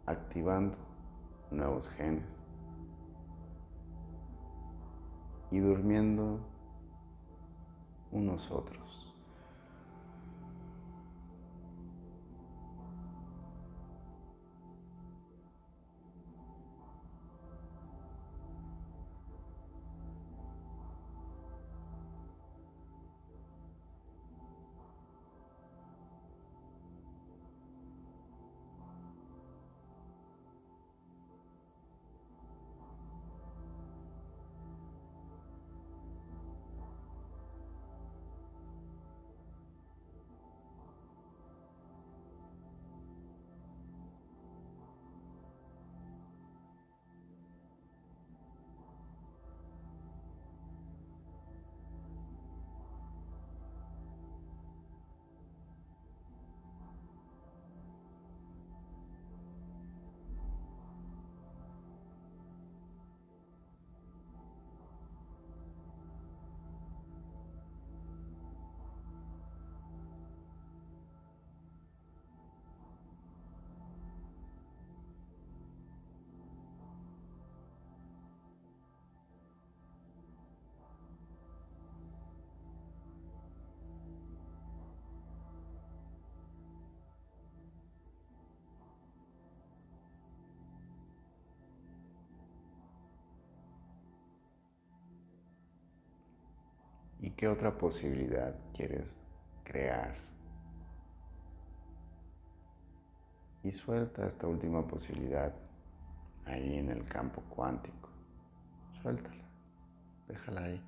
activando 0.07 0.77
nuevos 1.53 1.89
genes 1.91 2.27
y 5.53 5.61
durmiendo 5.61 6.41
unos 8.11 8.51
otros. 8.51 9.02
¿Y 97.33 97.35
qué 97.35 97.49
otra 97.49 97.79
posibilidad 97.79 98.55
quieres 98.75 99.17
crear? 99.65 100.15
Y 103.65 103.73
suelta 103.73 104.27
esta 104.27 104.47
última 104.47 104.87
posibilidad 104.87 105.51
ahí 106.45 106.77
en 106.77 106.91
el 106.91 107.07
campo 107.07 107.43
cuántico. 107.49 108.11
Suéltala, 109.01 109.45
déjala 110.29 110.65
ahí. 110.65 110.85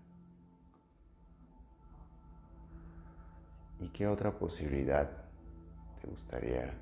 ¿Y 3.80 3.88
qué 3.88 4.06
otra 4.06 4.30
posibilidad 4.30 5.10
te 6.02 6.08
gustaría 6.08 6.74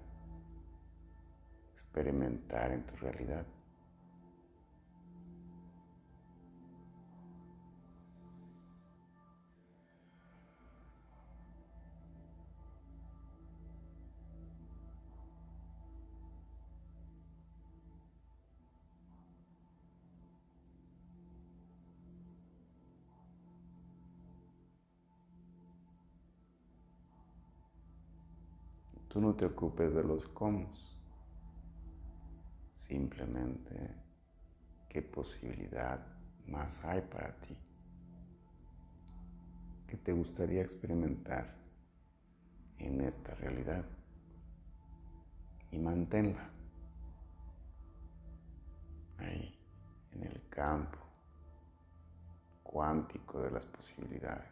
experimentar 1.75 2.73
en 2.73 2.85
tu 2.85 2.97
realidad? 2.97 3.47
No 29.33 29.39
te 29.39 29.47
ocupes 29.47 29.95
de 29.95 30.05
los 30.05 30.29
cómo. 30.29 30.71
Simplemente 32.77 33.75
qué 34.91 35.01
posibilidad 35.01 36.07
más 36.47 36.85
hay 36.85 37.01
para 37.01 37.35
ti. 37.41 37.57
¿Qué 39.87 39.97
te 39.97 40.13
gustaría 40.13 40.61
experimentar 40.61 41.55
en 42.79 43.01
esta 43.01 43.35
realidad? 43.37 43.87
Y 45.71 45.79
manténla 45.79 46.51
ahí, 49.17 49.59
en 50.13 50.25
el 50.25 50.47
campo 50.51 50.99
cuántico 52.63 53.41
de 53.41 53.51
las 53.51 53.65
posibilidades. 53.65 54.52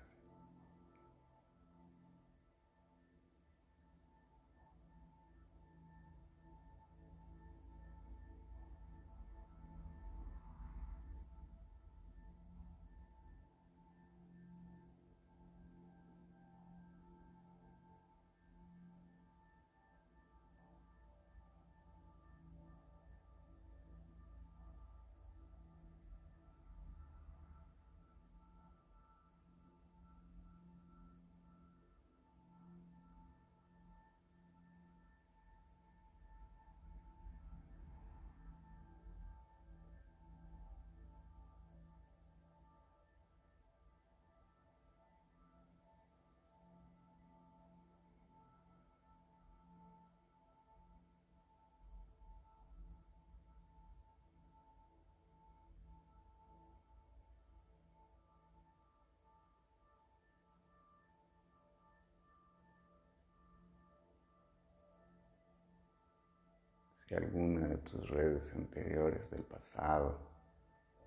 Si 67.10 67.16
alguna 67.16 67.66
de 67.66 67.76
tus 67.78 68.08
redes 68.08 68.54
anteriores 68.54 69.28
del 69.32 69.42
pasado 69.42 70.16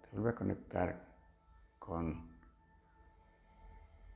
te 0.01 0.09
vuelve 0.11 0.31
a 0.31 0.35
conectar 0.35 1.07
con, 1.79 2.29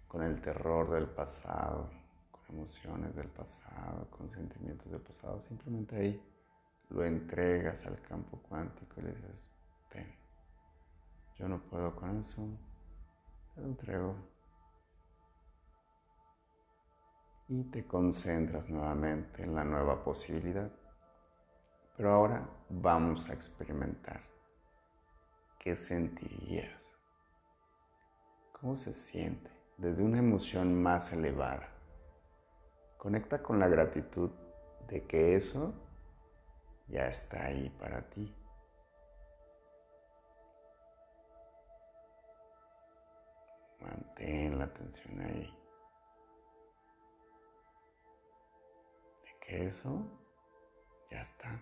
con 0.05 0.21
el 0.21 0.41
terror 0.41 0.91
del 0.91 1.07
pasado, 1.07 1.89
con 2.29 2.57
emociones 2.57 3.15
del 3.15 3.29
pasado, 3.29 4.05
con 4.09 4.29
sentimientos 4.31 4.91
del 4.91 4.99
pasado, 4.99 5.41
simplemente 5.43 5.95
ahí 5.95 6.21
lo 6.89 7.05
entregas 7.05 7.85
al 7.85 8.01
campo 8.01 8.37
cuántico 8.49 8.99
y 8.99 9.03
le 9.03 9.11
dices, 9.13 9.49
ten, 9.89 10.13
yo 11.37 11.47
no 11.47 11.61
puedo 11.69 11.95
con 11.95 12.19
eso, 12.19 12.45
te 13.55 13.61
lo 13.61 13.67
entrego. 13.67 14.15
Y 17.47 17.63
te 17.71 17.87
concentras 17.87 18.67
nuevamente 18.67 19.41
en 19.41 19.55
la 19.55 19.63
nueva 19.63 20.03
posibilidad. 20.03 20.69
Pero 21.97 22.13
ahora 22.13 22.47
vamos 22.69 23.27
a 23.27 23.33
experimentar. 23.33 24.21
¿Qué 25.59 25.75
sentirías? 25.75 26.79
¿Cómo 28.53 28.75
se 28.75 28.93
siente 28.93 29.49
desde 29.77 30.03
una 30.03 30.19
emoción 30.19 30.79
más 30.79 31.11
elevada? 31.11 31.69
Conecta 32.99 33.41
con 33.41 33.59
la 33.59 33.67
gratitud 33.67 34.29
de 34.87 35.07
que 35.07 35.35
eso 35.35 35.73
ya 36.87 37.07
está 37.07 37.45
ahí 37.45 37.69
para 37.79 38.07
ti. 38.09 38.31
Mantén 43.81 44.59
la 44.59 44.65
atención 44.65 45.19
ahí. 45.21 45.51
De 49.23 49.39
que 49.41 49.67
eso 49.67 50.05
ya 51.09 51.21
está. 51.21 51.59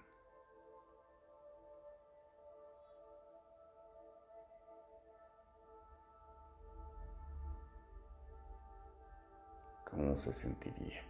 Cómo 9.95 10.15
se 10.15 10.33
sentiría. 10.33 11.01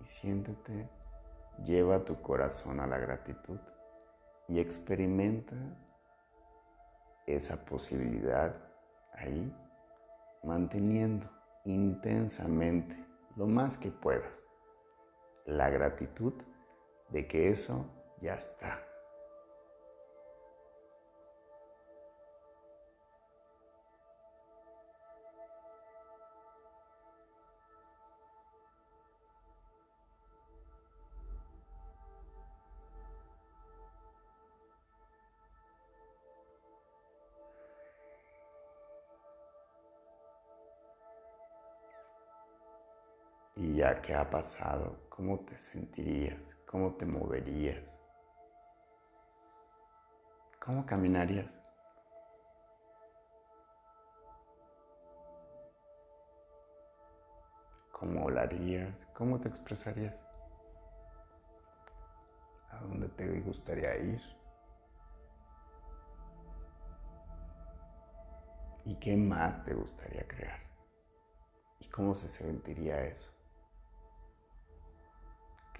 Y 0.00 0.06
siéntete, 0.06 0.88
lleva 1.64 2.04
tu 2.04 2.20
corazón 2.20 2.80
a 2.80 2.86
la 2.86 2.98
gratitud 2.98 3.58
y 4.48 4.58
experimenta 4.58 5.54
esa 7.26 7.64
posibilidad 7.64 8.54
ahí, 9.12 9.54
manteniendo 10.42 11.28
intensamente 11.64 12.96
lo 13.36 13.46
más 13.46 13.78
que 13.78 13.90
puedas 13.90 14.44
la 15.46 15.68
gratitud 15.68 16.32
de 17.10 17.26
que 17.26 17.50
eso 17.50 17.86
ya 18.20 18.34
está. 18.34 18.80
Ya 43.84 44.00
que 44.00 44.14
ha 44.14 44.30
pasado, 44.30 44.96
¿cómo 45.10 45.40
te 45.40 45.58
sentirías? 45.58 46.40
¿Cómo 46.64 46.94
te 46.94 47.04
moverías? 47.04 48.00
¿Cómo 50.58 50.86
caminarías? 50.86 51.52
¿Cómo 57.92 58.22
volarías? 58.22 59.04
¿Cómo 59.12 59.38
te 59.38 59.50
expresarías? 59.50 60.16
¿A 62.70 62.78
dónde 62.78 63.08
te 63.10 63.38
gustaría 63.40 63.98
ir? 63.98 64.22
¿Y 68.86 68.94
qué 68.94 69.14
más 69.14 69.62
te 69.62 69.74
gustaría 69.74 70.26
crear? 70.26 70.60
¿Y 71.80 71.88
cómo 71.90 72.14
se 72.14 72.28
sentiría 72.28 73.04
eso? 73.04 73.33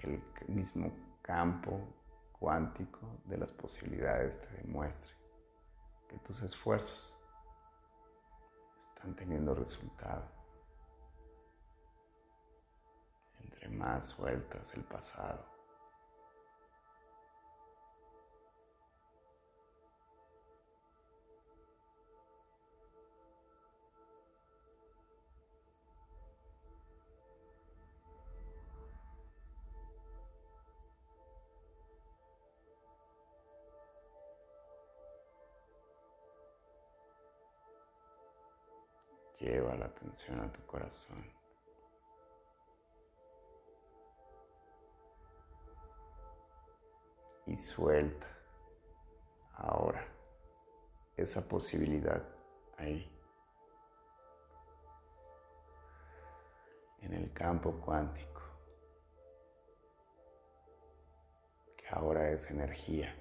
El 0.03 0.21
mismo 0.47 0.91
campo 1.21 1.79
cuántico 2.39 2.99
de 3.25 3.37
las 3.37 3.51
posibilidades 3.51 4.39
te 4.41 4.61
demuestre 4.61 5.11
que 6.07 6.17
tus 6.19 6.41
esfuerzos 6.43 7.15
están 8.95 9.15
teniendo 9.15 9.55
resultado. 9.55 10.29
Entre 13.39 13.69
más 13.69 14.09
sueltas 14.09 14.73
el 14.75 14.83
pasado, 14.83 15.54
atención 40.05 40.39
a 40.39 40.51
tu 40.51 40.65
corazón. 40.65 41.25
Y 47.47 47.57
suelta 47.57 48.27
ahora 49.55 50.07
esa 51.15 51.47
posibilidad 51.47 52.23
ahí. 52.77 53.11
En 57.01 57.13
el 57.13 57.31
campo 57.33 57.71
cuántico. 57.81 58.35
ahora 61.91 62.29
es 62.31 62.49
energía 62.49 63.15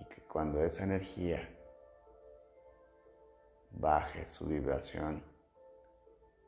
y 0.00 0.04
que 0.06 0.22
cuando 0.22 0.64
esa 0.64 0.82
energía 0.82 1.48
baje 3.78 4.26
su 4.28 4.46
vibración, 4.46 5.22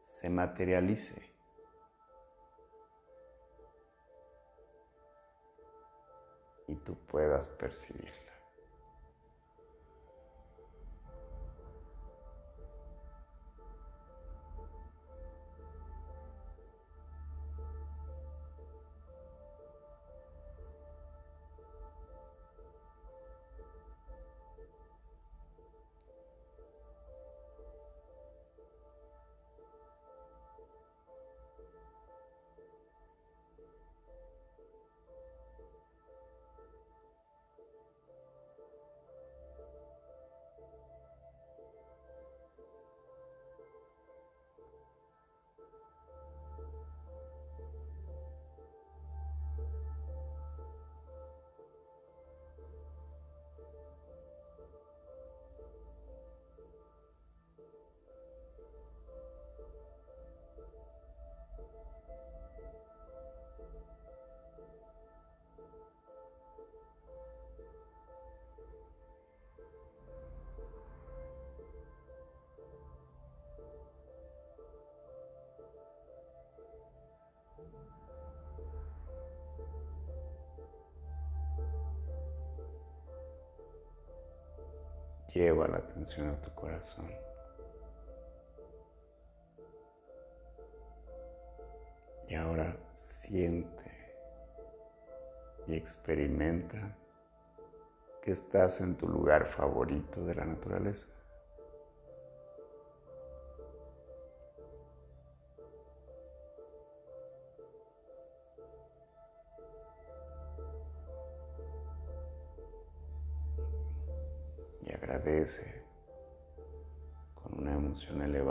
se 0.05 0.31
materialice. 0.31 1.23
Y 6.69 6.75
tú 6.77 6.95
puedas 7.07 7.49
percibirla. 7.49 8.26
Lleva 85.37 85.69
la 85.69 85.77
atención 85.77 86.31
a 86.31 86.41
tu 86.41 86.51
corazón. 86.55 87.11
Y 92.27 92.35
ahora 92.35 92.75
siente 92.95 94.17
y 95.67 95.75
experimenta 95.75 96.97
que 98.23 98.33
estás 98.33 98.81
en 98.81 98.97
tu 98.97 99.07
lugar 99.09 99.49
favorito 99.49 100.25
de 100.25 100.37
la 100.37 100.47
naturaleza. 100.47 101.07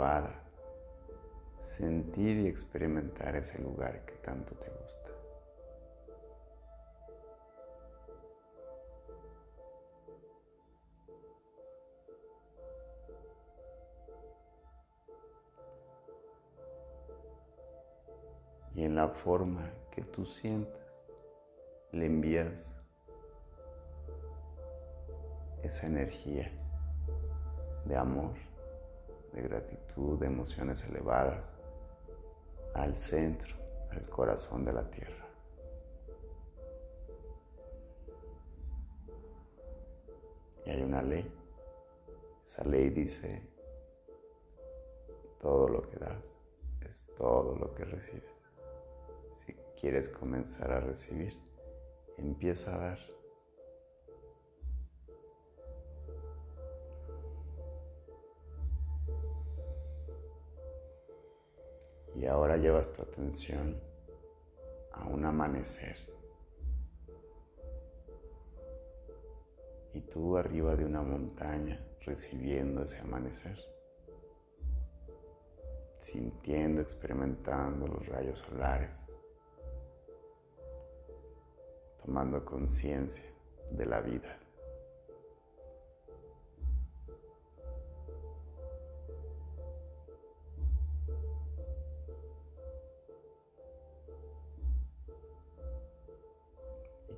Elevada 0.06 0.42
sentir 1.62 2.38
y 2.38 2.46
experimentar 2.46 3.34
ese 3.36 3.58
lugar 3.58 4.04
que 4.04 4.14
tanto 4.14 4.54
te 4.54 4.70
gusta. 4.70 5.10
Y 18.74 18.84
en 18.84 18.94
la 18.94 19.08
forma 19.08 19.72
que 19.90 20.02
tú 20.02 20.26
sientas, 20.26 20.86
le 21.92 22.06
envías 22.06 22.52
esa 25.62 25.86
energía 25.86 26.52
de 27.86 27.96
amor, 27.96 28.45
de 29.36 29.42
gratitud, 29.42 30.18
de 30.18 30.26
emociones 30.26 30.82
elevadas 30.84 31.52
al 32.74 32.96
centro, 32.96 33.54
al 33.90 34.02
corazón 34.08 34.64
de 34.64 34.72
la 34.72 34.90
tierra. 34.90 35.26
Y 40.64 40.70
hay 40.70 40.82
una 40.82 41.02
ley. 41.02 41.30
Esa 42.46 42.64
ley 42.64 42.88
dice, 42.88 43.42
todo 45.40 45.68
lo 45.68 45.82
que 45.82 45.98
das 45.98 46.24
es 46.80 47.06
todo 47.14 47.54
lo 47.56 47.74
que 47.74 47.84
recibes. 47.84 48.24
Si 49.44 49.52
quieres 49.78 50.08
comenzar 50.08 50.72
a 50.72 50.80
recibir, 50.80 51.38
empieza 52.16 52.74
a 52.74 52.78
dar. 52.78 53.15
Y 62.26 62.28
ahora 62.28 62.56
llevas 62.56 62.92
tu 62.92 63.02
atención 63.02 63.80
a 64.90 65.06
un 65.06 65.24
amanecer. 65.24 65.96
Y 69.94 70.00
tú 70.00 70.36
arriba 70.36 70.74
de 70.74 70.86
una 70.86 71.02
montaña 71.02 71.80
recibiendo 72.00 72.82
ese 72.82 72.98
amanecer. 72.98 73.56
Sintiendo, 76.00 76.80
experimentando 76.80 77.86
los 77.86 78.04
rayos 78.08 78.40
solares. 78.40 78.90
Tomando 82.04 82.44
conciencia 82.44 83.32
de 83.70 83.86
la 83.86 84.00
vida. 84.00 84.36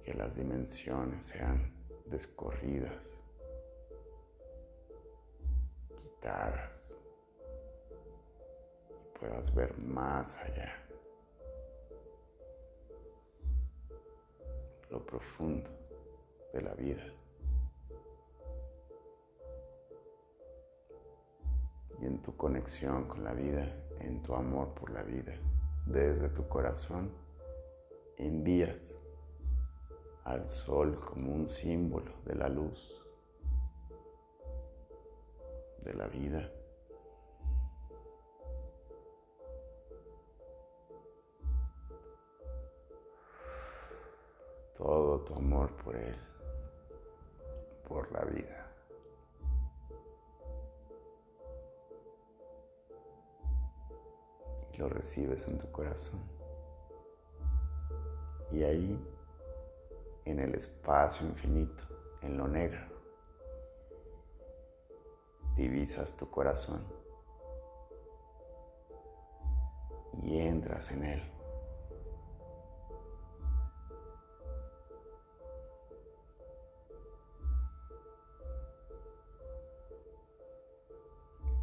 Que 0.09 0.15
las 0.15 0.37
dimensiones 0.37 1.23
sean 1.27 1.71
descorridas, 2.07 2.95
quitadas 6.01 6.97
y 8.89 9.19
puedas 9.19 9.55
ver 9.55 9.77
más 9.77 10.35
allá, 10.37 10.83
lo 14.89 15.05
profundo 15.05 15.71
de 16.55 16.63
la 16.63 16.73
vida. 16.73 17.05
Y 22.01 22.07
en 22.07 22.23
tu 22.23 22.35
conexión 22.35 23.07
con 23.09 23.25
la 23.25 23.35
vida, 23.35 23.71
en 24.01 24.23
tu 24.23 24.35
amor 24.35 24.73
por 24.73 24.89
la 24.91 25.03
vida, 25.03 25.35
desde 25.85 26.31
tu 26.31 26.49
corazón, 26.49 27.13
envías 28.17 28.88
al 30.29 30.51
sol 30.51 31.01
como 31.01 31.33
un 31.33 31.49
símbolo 31.49 32.13
de 32.27 32.35
la 32.35 32.51
luz, 32.51 33.03
de 35.83 35.95
la 35.95 36.07
vida. 36.07 36.53
Todo 44.77 45.21
tu 45.25 45.35
amor 45.35 45.75
por 45.83 45.97
Él, 45.97 46.17
por 47.89 48.13
la 48.13 48.23
vida. 48.27 48.71
Y 54.75 54.77
lo 54.77 54.91
recibes 54.91 55.49
en 55.49 55.57
tu 55.57 55.73
corazón. 55.73 56.21
Y 58.53 58.63
ahí 58.63 59.18
en 60.31 60.41
el 60.41 60.55
espacio 60.55 61.27
infinito, 61.27 61.85
en 62.23 62.37
lo 62.37 62.47
negro. 62.49 62.87
Divisas 65.57 66.17
tu 66.17 66.31
corazón 66.31 66.85
y 70.23 70.39
entras 70.39 70.91
en 70.91 71.05
él. 71.05 71.33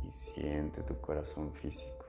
Y 0.04 0.12
siente 0.12 0.84
tu 0.84 1.00
corazón 1.00 1.54
físico. 1.54 2.06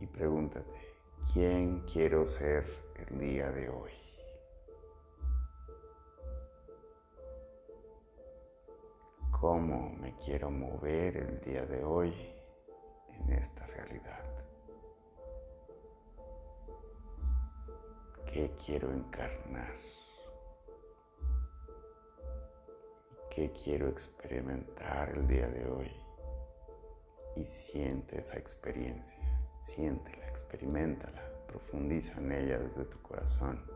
y 0.00 0.06
pregúntate, 0.06 0.85
¿quién 1.32 1.80
quiero 1.80 2.26
ser 2.26 2.64
el 2.94 3.18
día 3.18 3.50
de 3.50 3.68
hoy? 3.68 3.92
¿Cómo 9.30 9.90
me 10.00 10.14
quiero 10.16 10.50
mover 10.50 11.16
el 11.16 11.40
día 11.40 11.64
de 11.66 11.84
hoy 11.84 12.14
en 13.08 13.32
esta 13.32 13.66
realidad? 13.66 14.24
¿Qué 18.32 18.50
quiero 18.64 18.92
encarnar? 18.92 19.74
¿Qué 23.30 23.52
quiero 23.52 23.88
experimentar 23.88 25.10
el 25.10 25.28
día 25.28 25.46
de 25.48 25.66
hoy? 25.70 25.92
Y 27.36 27.44
siente 27.44 28.20
esa 28.20 28.38
experiencia, 28.38 29.40
siéntela, 29.64 30.25
experimentala, 30.36 31.22
profundiza 31.46 32.12
en 32.18 32.32
ella 32.32 32.58
desde 32.58 32.84
tu 32.84 33.00
corazón. 33.00 33.75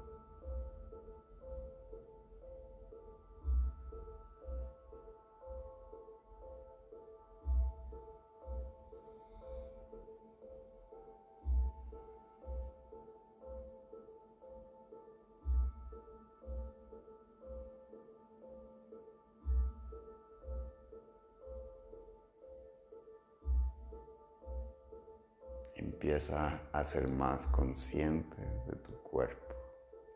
A 26.73 26.85
ser 26.85 27.09
más 27.09 27.47
consciente 27.49 28.37
de 28.67 28.77
tu 28.77 28.93
cuerpo, 29.03 29.55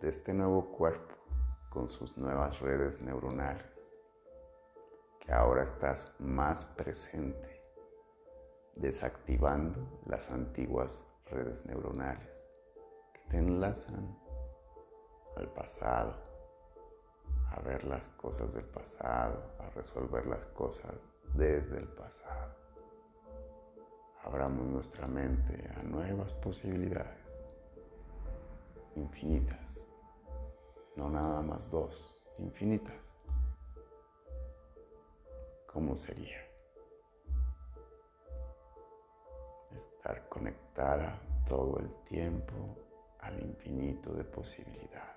de 0.01 0.09
este 0.09 0.33
nuevo 0.33 0.71
cuerpo 0.71 1.15
con 1.69 1.89
sus 1.89 2.17
nuevas 2.17 2.61
redes 2.61 3.01
neuronales, 3.01 3.99
que 5.21 5.33
ahora 5.33 5.65
estás 5.65 6.15
más 6.21 6.65
presente, 6.77 7.63
desactivando 8.77 10.01
las 10.07 10.31
antiguas 10.31 11.05
redes 11.27 11.65
neuronales 11.67 12.45
que 13.13 13.21
te 13.31 13.39
enlazan 13.39 14.17
al 15.37 15.49
pasado, 15.53 16.15
a 17.51 17.61
ver 17.61 17.85
las 17.85 18.09
cosas 18.11 18.53
del 18.55 18.67
pasado, 18.67 19.57
a 19.59 19.71
resolver 19.71 20.27
las 20.27 20.45
cosas 20.47 20.95
desde 21.35 21.79
el 21.79 21.89
pasado 21.89 22.64
abramos 24.25 24.67
nuestra 24.67 25.07
mente 25.07 25.71
a 25.77 25.83
nuevas 25.83 26.33
posibilidades, 26.35 27.19
infinitas, 28.97 29.87
no 30.97 31.11
nada 31.11 31.43
más 31.43 31.71
dos, 31.71 32.27
infinitas. 32.39 33.15
¿Cómo 35.67 35.97
sería? 35.97 36.39
Estar 39.77 40.29
conectada 40.29 41.21
todo 41.47 41.79
el 41.81 41.93
tiempo 42.05 42.77
al 43.21 43.41
infinito 43.43 44.13
de 44.13 44.25
posibilidades. 44.25 45.14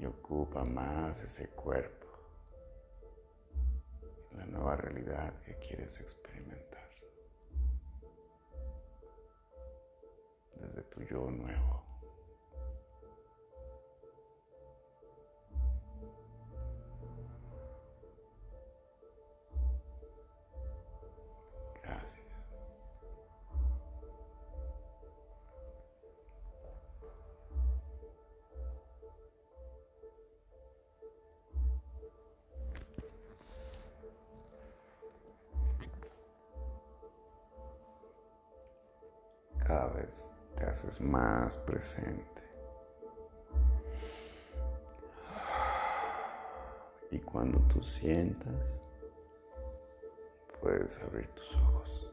Y 0.00 0.06
ocupa 0.06 0.64
más 0.64 1.20
ese 1.20 1.48
cuerpo, 1.48 2.06
la 4.32 4.46
nueva 4.46 4.76
realidad 4.76 5.34
que 5.44 5.54
quieres 5.56 6.00
experimentar, 6.00 6.88
desde 10.54 10.82
tu 10.84 11.02
yo 11.02 11.30
nuevo. 11.30 11.79
Te 40.60 40.66
haces 40.66 41.00
más 41.00 41.56
presente. 41.58 42.42
Y 47.10 47.18
cuando 47.18 47.58
tú 47.62 47.82
sientas, 47.82 48.78
puedes 50.60 50.98
abrir 50.98 51.28
tus 51.28 51.56
ojos. 51.56 52.09